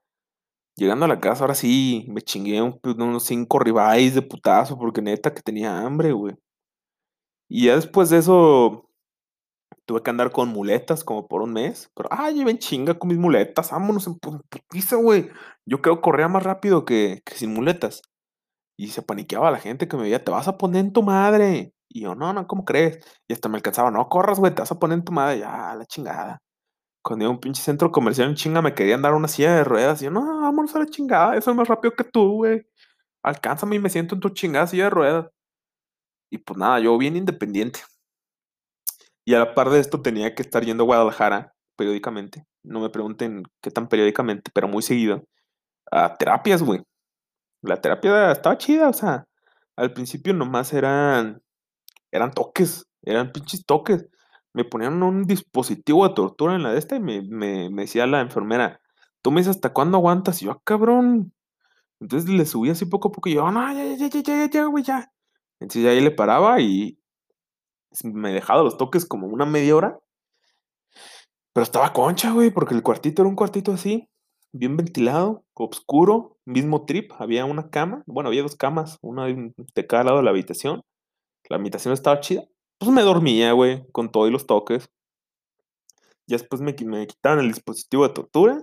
Llegando 0.75 1.05
a 1.05 1.07
la 1.07 1.19
casa, 1.19 1.43
ahora 1.43 1.55
sí, 1.55 2.05
me 2.09 2.21
chingué 2.21 2.61
un, 2.61 2.79
unos 2.83 3.23
cinco 3.25 3.59
ribeyes 3.59 4.15
de 4.15 4.21
putazo. 4.21 4.77
Porque 4.77 5.01
neta 5.01 5.33
que 5.33 5.41
tenía 5.41 5.79
hambre, 5.81 6.11
güey. 6.13 6.35
Y 7.49 7.65
ya 7.65 7.75
después 7.75 8.09
de 8.09 8.17
eso, 8.19 8.89
tuve 9.85 10.03
que 10.03 10.09
andar 10.09 10.31
con 10.31 10.49
muletas 10.49 11.03
como 11.03 11.27
por 11.27 11.41
un 11.41 11.53
mes. 11.53 11.91
Pero, 11.95 12.09
ay, 12.11 12.43
ven 12.43 12.57
chinga 12.59 12.97
con 12.97 13.09
mis 13.09 13.17
muletas, 13.17 13.71
vámonos 13.71 14.07
en 14.07 14.15
putiza, 14.19 14.95
güey. 14.97 15.29
Yo 15.65 15.81
creo 15.81 15.97
que 15.97 16.01
corría 16.01 16.27
más 16.27 16.43
rápido 16.43 16.85
que, 16.85 17.21
que, 17.25 17.35
sin 17.35 17.53
muletas. 17.53 18.01
Y 18.77 18.89
se 18.89 19.01
paniqueaba 19.03 19.51
la 19.51 19.59
gente 19.59 19.87
que 19.87 19.97
me 19.97 20.03
veía, 20.03 20.23
te 20.23 20.31
vas 20.31 20.47
a 20.47 20.57
poner 20.57 20.85
en 20.85 20.93
tu 20.93 21.03
madre. 21.03 21.73
Y 21.89 22.01
yo, 22.03 22.15
no, 22.15 22.33
no, 22.33 22.47
¿cómo 22.47 22.65
crees? 22.65 22.99
Y 23.27 23.33
hasta 23.33 23.49
me 23.49 23.57
alcanzaba, 23.57 23.91
no 23.91 24.09
corras, 24.09 24.39
güey, 24.39 24.55
te 24.55 24.61
vas 24.61 24.71
a 24.71 24.79
poner 24.79 24.99
en 24.99 25.05
tu 25.05 25.11
madre. 25.13 25.39
Ya, 25.39 25.75
la 25.75 25.85
chingada. 25.85 26.41
Cuando 27.03 27.25
iba 27.25 27.31
a 27.31 27.35
un 27.35 27.39
pinche 27.39 27.61
centro 27.61 27.91
comercial 27.91 28.29
en 28.29 28.35
chinga, 28.35 28.61
me 28.61 28.75
querían 28.75 29.01
dar 29.01 29.13
una 29.13 29.27
silla 29.27 29.55
de 29.55 29.63
ruedas. 29.63 30.01
Y 30.01 30.05
yo, 30.05 30.11
no, 30.11 30.21
vámonos 30.41 30.75
a 30.75 30.79
la 30.79 30.85
chingada, 30.85 31.35
eso 31.35 31.51
es 31.51 31.57
más 31.57 31.67
rápido 31.67 31.93
que 31.95 32.03
tú, 32.03 32.37
güey. 32.37 32.65
Alcánzame 33.23 33.75
y 33.75 33.79
me 33.79 33.89
siento 33.89 34.15
en 34.15 34.21
tu 34.21 34.29
chingada 34.29 34.67
silla 34.67 34.85
de 34.85 34.89
ruedas. 34.91 35.27
Y 36.31 36.37
pues 36.39 36.57
nada, 36.57 36.79
yo 36.79 36.97
bien 36.97 37.15
independiente. 37.15 37.81
Y 39.25 39.33
a 39.35 39.39
la 39.39 39.53
par 39.53 39.69
de 39.69 39.79
esto 39.79 40.01
tenía 40.01 40.33
que 40.35 40.41
estar 40.41 40.63
yendo 40.63 40.83
a 40.83 40.87
Guadalajara 40.87 41.53
periódicamente. 41.75 42.45
No 42.63 42.79
me 42.79 42.89
pregunten 42.89 43.43
qué 43.61 43.71
tan 43.71 43.87
periódicamente, 43.87 44.51
pero 44.53 44.67
muy 44.67 44.81
seguido. 44.81 45.23
A 45.91 46.17
terapias, 46.17 46.63
güey. 46.63 46.83
La 47.61 47.77
terapia 47.77 48.31
estaba 48.31 48.57
chida, 48.57 48.89
o 48.89 48.93
sea, 48.93 49.27
al 49.75 49.93
principio 49.93 50.33
nomás 50.33 50.73
eran, 50.73 51.41
eran 52.11 52.31
toques, 52.31 52.85
eran 53.03 53.31
pinches 53.31 53.65
toques. 53.65 54.07
Me 54.53 54.65
ponían 54.65 55.01
un 55.03 55.23
dispositivo 55.23 56.07
de 56.07 56.13
tortura 56.13 56.55
en 56.55 56.63
la 56.63 56.73
de 56.73 56.79
esta 56.79 56.95
y 56.95 56.99
me, 56.99 57.21
me, 57.21 57.69
me 57.69 57.83
decía 57.83 58.05
la 58.07 58.21
enfermera, 58.21 58.81
tú 59.21 59.31
me 59.31 59.41
dices 59.41 59.55
hasta 59.55 59.73
cuándo 59.73 59.97
aguantas. 59.97 60.41
Y 60.41 60.45
yo, 60.45 60.51
ah, 60.51 60.61
cabrón. 60.63 61.33
Entonces 61.99 62.29
le 62.29 62.45
subí 62.45 62.69
así 62.69 62.85
poco 62.85 63.09
a 63.09 63.11
poco 63.11 63.29
y 63.29 63.35
yo, 63.35 63.51
no, 63.51 63.73
ya, 63.73 63.95
ya, 63.95 64.07
ya, 64.07 64.21
ya, 64.21 64.49
ya, 64.49 64.65
güey, 64.65 64.83
ya. 64.83 65.11
Entonces 65.59 65.85
ahí 65.85 66.01
le 66.01 66.11
paraba 66.11 66.59
y 66.59 66.97
me 68.03 68.31
dejaba 68.33 68.63
los 68.63 68.77
toques 68.77 69.05
como 69.05 69.27
una 69.27 69.45
media 69.45 69.75
hora. 69.75 69.99
Pero 71.53 71.63
estaba 71.63 71.93
concha, 71.93 72.31
güey, 72.31 72.49
porque 72.49 72.73
el 72.73 72.83
cuartito 72.83 73.21
era 73.21 73.29
un 73.29 73.35
cuartito 73.35 73.73
así, 73.73 74.09
bien 74.53 74.77
ventilado, 74.77 75.43
oscuro, 75.53 76.37
mismo 76.45 76.85
trip. 76.85 77.11
Había 77.19 77.45
una 77.45 77.69
cama, 77.69 78.03
bueno, 78.07 78.29
había 78.29 78.41
dos 78.41 78.55
camas, 78.55 78.97
una 79.01 79.25
de 79.27 79.87
cada 79.87 80.05
lado 80.05 80.17
de 80.17 80.23
la 80.23 80.31
habitación. 80.31 80.81
La 81.49 81.57
habitación 81.57 81.93
estaba 81.93 82.19
chida. 82.21 82.43
Pues 82.81 82.89
me 82.89 83.03
dormía, 83.03 83.51
güey, 83.51 83.85
con 83.91 84.11
todo 84.11 84.27
y 84.27 84.31
los 84.31 84.47
toques. 84.47 84.89
Ya 86.25 86.37
después 86.37 86.61
me, 86.63 86.73
me 86.83 87.05
quitaban 87.05 87.37
el 87.37 87.49
dispositivo 87.49 88.07
de 88.07 88.13
tortura, 88.15 88.59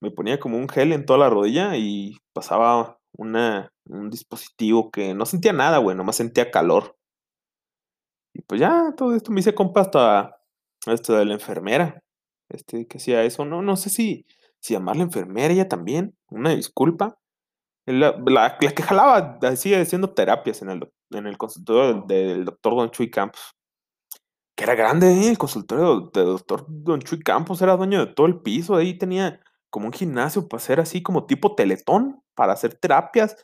me 0.00 0.10
ponía 0.10 0.40
como 0.40 0.56
un 0.56 0.70
gel 0.70 0.94
en 0.94 1.04
toda 1.04 1.18
la 1.18 1.28
rodilla 1.28 1.76
y 1.76 2.16
pasaba 2.32 2.98
una, 3.12 3.70
un 3.84 4.08
dispositivo 4.08 4.90
que 4.90 5.12
no 5.12 5.26
sentía 5.26 5.52
nada, 5.52 5.76
güey, 5.76 5.94
nomás 5.94 6.16
sentía 6.16 6.50
calor. 6.50 6.96
Y 8.32 8.40
pues 8.40 8.58
ya, 8.58 8.94
todo 8.96 9.14
esto 9.14 9.32
me 9.32 9.40
hice 9.40 9.54
compa 9.54 9.82
hasta 9.82 10.40
esto 10.86 11.18
de 11.18 11.26
la 11.26 11.34
enfermera, 11.34 12.02
este, 12.48 12.86
que 12.86 12.96
hacía 12.96 13.22
eso, 13.24 13.44
no, 13.44 13.60
no 13.60 13.76
sé 13.76 13.90
si, 13.90 14.24
si 14.60 14.72
llamarla 14.72 15.02
enfermera 15.02 15.52
ella 15.52 15.68
también, 15.68 16.16
una 16.30 16.54
disculpa. 16.56 17.18
La, 17.84 18.18
la, 18.26 18.56
que 18.56 18.82
jalaba, 18.82 19.38
sigue 19.56 19.78
haciendo 19.78 20.14
terapias 20.14 20.62
en 20.62 20.70
el, 20.70 20.90
en 21.10 21.26
el 21.26 21.36
consultorio 21.36 22.02
del, 22.06 22.46
doctor 22.46 22.76
Don 22.76 22.90
Chuy 22.90 23.10
Campos. 23.10 23.57
Que 24.58 24.64
era 24.64 24.74
grande, 24.74 25.06
¿eh? 25.06 25.28
el 25.28 25.38
consultorio 25.38 26.10
del 26.12 26.24
doctor 26.26 26.64
Don 26.66 27.00
Chuy 27.00 27.20
Campos 27.20 27.62
era 27.62 27.76
dueño 27.76 28.04
de 28.04 28.12
todo 28.12 28.26
el 28.26 28.40
piso, 28.40 28.74
ahí 28.74 28.98
tenía 28.98 29.40
como 29.70 29.86
un 29.86 29.92
gimnasio 29.92 30.48
para 30.48 30.60
hacer 30.60 30.80
así 30.80 31.00
como 31.00 31.26
tipo 31.26 31.54
teletón, 31.54 32.24
para 32.34 32.54
hacer 32.54 32.74
terapias. 32.74 33.36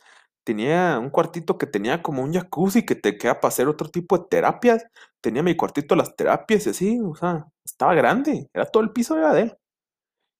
Tenía 0.43 0.99
un 0.99 1.09
cuartito 1.09 1.57
que 1.57 1.67
tenía 1.67 2.03
como 2.03 2.21
un 2.21 2.33
jacuzzi 2.33 2.85
que 2.85 2.95
te 2.95 3.17
queda 3.17 3.39
para 3.39 3.47
hacer 3.47 3.69
otro 3.69 3.87
tipo 3.89 4.17
de 4.17 4.25
terapias. 4.29 4.83
Tenía 5.21 5.41
mi 5.41 5.55
cuartito 5.55 5.95
las 5.95 6.17
terapias 6.17 6.67
y 6.67 6.71
así, 6.71 6.99
o 6.99 7.15
sea, 7.15 7.45
estaba 7.63 7.93
grande, 7.95 8.49
era 8.53 8.65
todo 8.65 8.83
el 8.83 8.91
piso 8.91 9.15
de 9.15 9.41
él. 9.41 9.57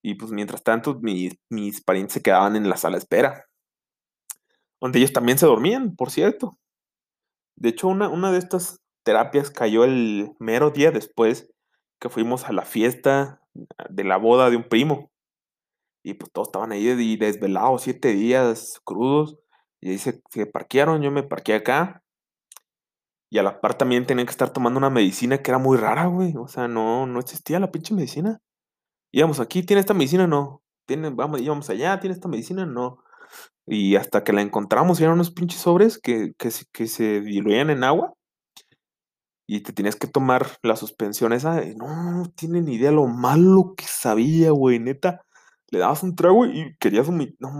Y 0.04 0.16
pues 0.16 0.34
mientras 0.34 0.62
tanto 0.62 1.00
mis, 1.02 1.38
mis 1.50 1.82
parientes 1.82 2.16
se 2.16 2.22
quedaban 2.22 2.58
en 2.58 2.68
la 2.68 2.76
sala 2.76 2.98
de 2.98 3.00
espera. 3.00 3.46
Donde 4.82 5.00
ellos 5.00 5.14
también 5.14 5.38
se 5.38 5.46
dormían, 5.46 5.96
por 5.96 6.12
cierto. 6.12 6.58
De 7.56 7.70
hecho, 7.70 7.88
una, 7.88 8.10
una 8.10 8.34
de 8.34 8.40
estas 8.40 8.82
terapias 9.06 9.52
cayó 9.52 9.86
el 9.86 10.36
mero 10.40 10.72
día 10.72 10.92
después 10.92 11.50
que 12.00 12.10
fuimos 12.10 12.46
a 12.46 12.52
la 12.52 12.64
fiesta 12.64 13.40
de 13.90 14.04
la 14.04 14.18
boda 14.18 14.50
de 14.50 14.58
un 14.58 14.68
primo. 14.68 15.12
Y 16.04 16.16
pues 16.16 16.32
todos 16.32 16.50
estaban 16.50 16.72
ahí 16.72 17.16
desvelados, 17.16 17.84
siete 17.84 18.10
días 18.10 18.82
crudos. 18.84 19.38
Y 19.80 19.92
ahí 19.92 19.98
se, 19.98 20.22
parquearon, 20.52 21.02
yo 21.02 21.12
me 21.12 21.24
parqué 21.24 21.54
acá. 21.54 22.04
Y 23.32 23.38
a 23.38 23.44
la 23.44 23.62
par 23.62 23.76
también 23.78 24.06
tenía 24.06 24.26
que 24.26 24.32
estar 24.32 24.52
tomando 24.52 24.78
una 24.78 24.90
medicina 24.90 25.38
que 25.38 25.52
era 25.52 25.58
muy 25.58 25.78
rara, 25.78 26.06
güey. 26.08 26.36
O 26.38 26.48
sea, 26.48 26.68
no, 26.68 27.06
no 27.06 27.20
existía 27.20 27.60
la 27.60 27.72
pinche 27.72 27.94
medicina. 27.94 28.40
Íbamos 29.12 29.40
aquí, 29.40 29.64
¿tiene 29.64 29.80
esta 29.80 29.94
medicina? 29.94 30.28
No. 30.28 30.64
¿Tiene, 30.86 31.10
vamos, 31.10 31.42
íbamos 31.42 31.70
allá, 31.70 32.00
¿tiene 32.00 32.14
esta 32.14 32.28
medicina? 32.28 32.66
No. 32.66 33.00
Y 33.66 33.96
hasta 33.96 34.24
que 34.24 34.34
la 34.34 34.42
encontramos, 34.42 35.00
eran 35.00 35.14
unos 35.14 35.32
pinches 35.32 35.62
sobres 35.62 36.00
que, 36.00 36.34
que, 36.38 36.50
que 36.72 36.88
se 36.88 37.22
diluían 37.22 37.70
en 37.70 37.84
agua. 37.84 38.14
Y 39.48 39.62
te 39.62 39.74
tienes 39.74 39.96
que 39.96 40.08
tomar 40.08 40.48
la 40.64 40.76
suspensión 40.76 41.34
esa. 41.34 41.62
No, 41.76 42.12
no 42.12 42.30
tienen 42.36 42.68
idea 42.68 42.92
lo 42.92 43.08
malo 43.08 43.76
que 43.78 43.86
sabía, 43.88 44.52
güey, 44.52 44.80
neta 44.80 45.26
le 45.72 45.80
dabas 45.80 46.04
un 46.04 46.16
trago 46.16 46.46
y 46.46 46.76
querías 46.78 47.08
vomitar. 47.08 47.36
No, 47.40 47.52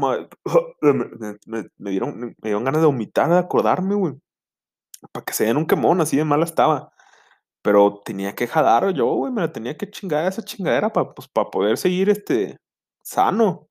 me, 0.82 1.70
me, 1.78 1.92
dieron, 1.92 2.20
me 2.20 2.36
dieron 2.42 2.64
ganas 2.64 2.82
de 2.82 2.88
vomitar, 2.88 3.30
de 3.30 3.38
acordarme, 3.38 3.96
güey. 3.96 4.14
Para 5.12 5.26
que 5.26 5.34
se 5.34 5.46
den 5.46 5.58
un 5.58 5.68
quemón, 5.68 6.02
así 6.02 6.18
de 6.18 6.26
mala 6.26 6.46
estaba. 6.46 6.92
Pero 7.62 8.02
tenía 8.06 8.36
que 8.36 8.48
jalar 8.48 8.94
yo, 8.94 9.08
güey, 9.16 9.34
me 9.34 9.42
la 9.42 9.52
tenía 9.52 9.78
que 9.78 9.90
chingar 9.90 10.28
esa 10.28 10.44
chingadera 10.44 10.94
para 10.94 11.14
pues, 11.14 11.28
poder 11.28 11.78
seguir 11.78 12.10
este 12.10 12.58
sano. 13.04 13.68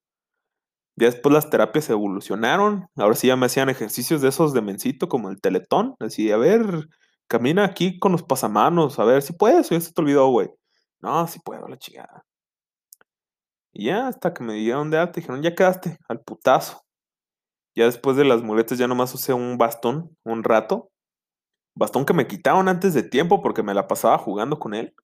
Ya 0.97 1.07
después 1.07 1.33
las 1.33 1.51
terapias 1.51 1.91
evolucionaron. 1.91 2.87
Ahora 2.97 3.17
sí 3.17 3.29
ya 3.29 3.37
me 3.37 3.47
hacían 3.47 3.69
ejercicios 3.71 4.21
de 4.23 4.29
esos 4.29 4.53
de 4.55 4.63
mencito, 4.63 5.09
como 5.09 5.31
el 5.31 5.41
teletón. 5.41 5.97
Así, 6.01 6.31
a 6.31 6.37
ver, 6.37 6.89
camina 7.29 7.65
aquí 7.65 7.99
con 7.99 8.13
los 8.13 8.23
pasamanos, 8.23 8.99
a 8.99 9.05
ver 9.05 9.23
si 9.23 9.33
puedes, 9.33 9.71
o 9.71 9.75
ya 9.75 9.81
se 9.81 9.93
te 9.93 10.01
olvidó, 10.01 10.29
güey. 10.29 10.51
No, 11.01 11.27
si 11.27 11.41
puedo, 11.41 11.69
la 11.69 11.79
chingada. 11.79 12.25
Y 13.73 13.87
ya 13.87 14.09
hasta 14.09 14.33
que 14.33 14.45
me 14.45 14.55
dieron 14.55 14.91
de 14.91 14.99
alta, 14.99 15.21
dijeron, 15.21 15.43
ya 15.43 15.55
quedaste, 15.55 15.99
al 16.09 16.21
putazo. 16.21 16.85
Ya 17.75 17.87
después 17.87 18.17
de 18.17 18.25
las 18.25 18.43
muletas 18.43 18.79
ya 18.79 18.87
nomás 18.87 19.13
usé 19.15 19.33
un 19.33 19.59
bastón, 19.59 20.17
un 20.25 20.45
rato. 20.45 20.91
Bastón 21.75 22.07
que 22.07 22.15
me 22.15 22.29
quitaron 22.29 22.69
antes 22.69 22.95
de 22.95 23.03
tiempo 23.03 23.43
porque 23.43 23.65
me 23.65 23.75
la 23.75 23.89
pasaba 23.89 24.17
jugando 24.19 24.59
con 24.61 24.75
él. 24.75 24.95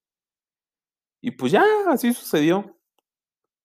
Y 1.20 1.32
pues 1.32 1.52
ya, 1.52 1.64
así 1.88 2.12
sucedió. 2.14 2.78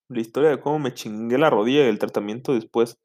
La 0.09 0.21
historia 0.21 0.49
de 0.49 0.59
cómo 0.59 0.79
me 0.79 0.93
chingué 0.93 1.37
la 1.37 1.49
rodilla 1.49 1.85
y 1.85 1.89
el 1.89 1.99
tratamiento 1.99 2.53
después. 2.53 2.97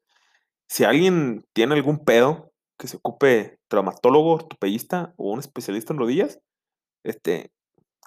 Si 0.67 0.83
alguien 0.83 1.43
tiene 1.53 1.75
algún 1.75 2.03
pedo 2.03 2.50
que 2.81 2.87
se 2.87 2.97
ocupe 2.97 3.59
traumatólogo, 3.67 4.33
ortopedista 4.33 5.13
o 5.15 5.31
un 5.31 5.39
especialista 5.39 5.93
en 5.93 5.99
rodillas, 5.99 6.39
este, 7.03 7.51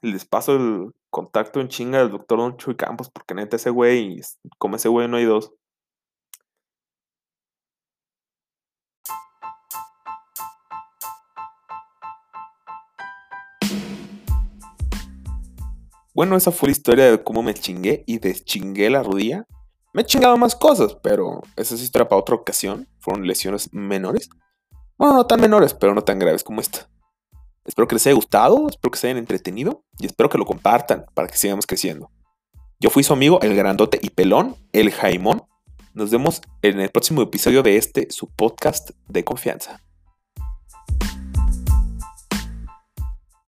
les 0.03 0.25
paso 0.25 0.57
el 0.57 0.91
contacto 1.11 1.61
en 1.61 1.69
chinga 1.69 2.01
del 2.01 2.11
doctor 2.11 2.39
Don 2.39 2.57
Chuy 2.57 2.75
Campos, 2.75 3.09
porque 3.09 3.35
neta 3.37 3.55
ese 3.55 3.71
güey, 3.71 4.21
como 4.59 4.75
ese 4.75 4.89
güey 4.89 5.07
no 5.07 5.17
hay 5.17 5.27
dos. 5.27 5.53
Bueno, 16.15 16.37
esa 16.37 16.51
fue 16.51 16.69
la 16.69 16.73
historia 16.73 17.11
de 17.13 17.23
cómo 17.23 17.45
me 17.45 17.55
chingué 17.55 18.03
y 18.09 18.19
deschingué 18.19 18.91
la 18.91 19.05
rodilla. 19.05 19.47
Me 19.93 20.03
he 20.03 20.05
chingado 20.05 20.37
más 20.37 20.57
cosas, 20.57 20.97
pero 21.01 21.43
esa 21.55 21.77
es 21.77 21.83
historia 21.83 22.09
para 22.09 22.21
otra 22.21 22.35
ocasión. 22.35 22.89
Fueron 22.99 23.25
lesiones 23.25 23.73
menores. 23.73 24.29
Bueno, 24.97 25.15
no 25.15 25.27
tan 25.27 25.41
menores, 25.41 25.75
pero 25.75 25.95
no 25.95 26.03
tan 26.03 26.19
graves 26.19 26.45
como 26.45 26.61
esta. 26.61 26.89
Espero 27.65 27.89
que 27.89 27.95
les 27.95 28.07
haya 28.07 28.15
gustado, 28.15 28.69
espero 28.69 28.91
que 28.91 28.99
se 28.99 29.07
hayan 29.09 29.19
entretenido 29.19 29.85
y 29.99 30.07
espero 30.07 30.29
que 30.29 30.39
lo 30.39 30.45
compartan 30.45 31.07
para 31.15 31.29
que 31.29 31.37
sigamos 31.37 31.67
creciendo. 31.67 32.11
Yo 32.79 32.91
fui 32.91 33.03
su 33.03 33.13
amigo, 33.13 33.41
el 33.41 33.57
grandote 33.57 33.99
y 34.03 34.11
pelón, 34.11 34.57
el 34.73 34.93
Jaimón. 34.93 35.45
Nos 35.95 36.11
vemos 36.11 36.43
en 36.63 36.81
el 36.81 36.91
próximo 36.91 37.23
episodio 37.23 37.63
de 37.63 37.77
este, 37.77 38.09
su 38.11 38.29
podcast 38.29 38.91
de 39.09 39.25
confianza. 39.25 39.81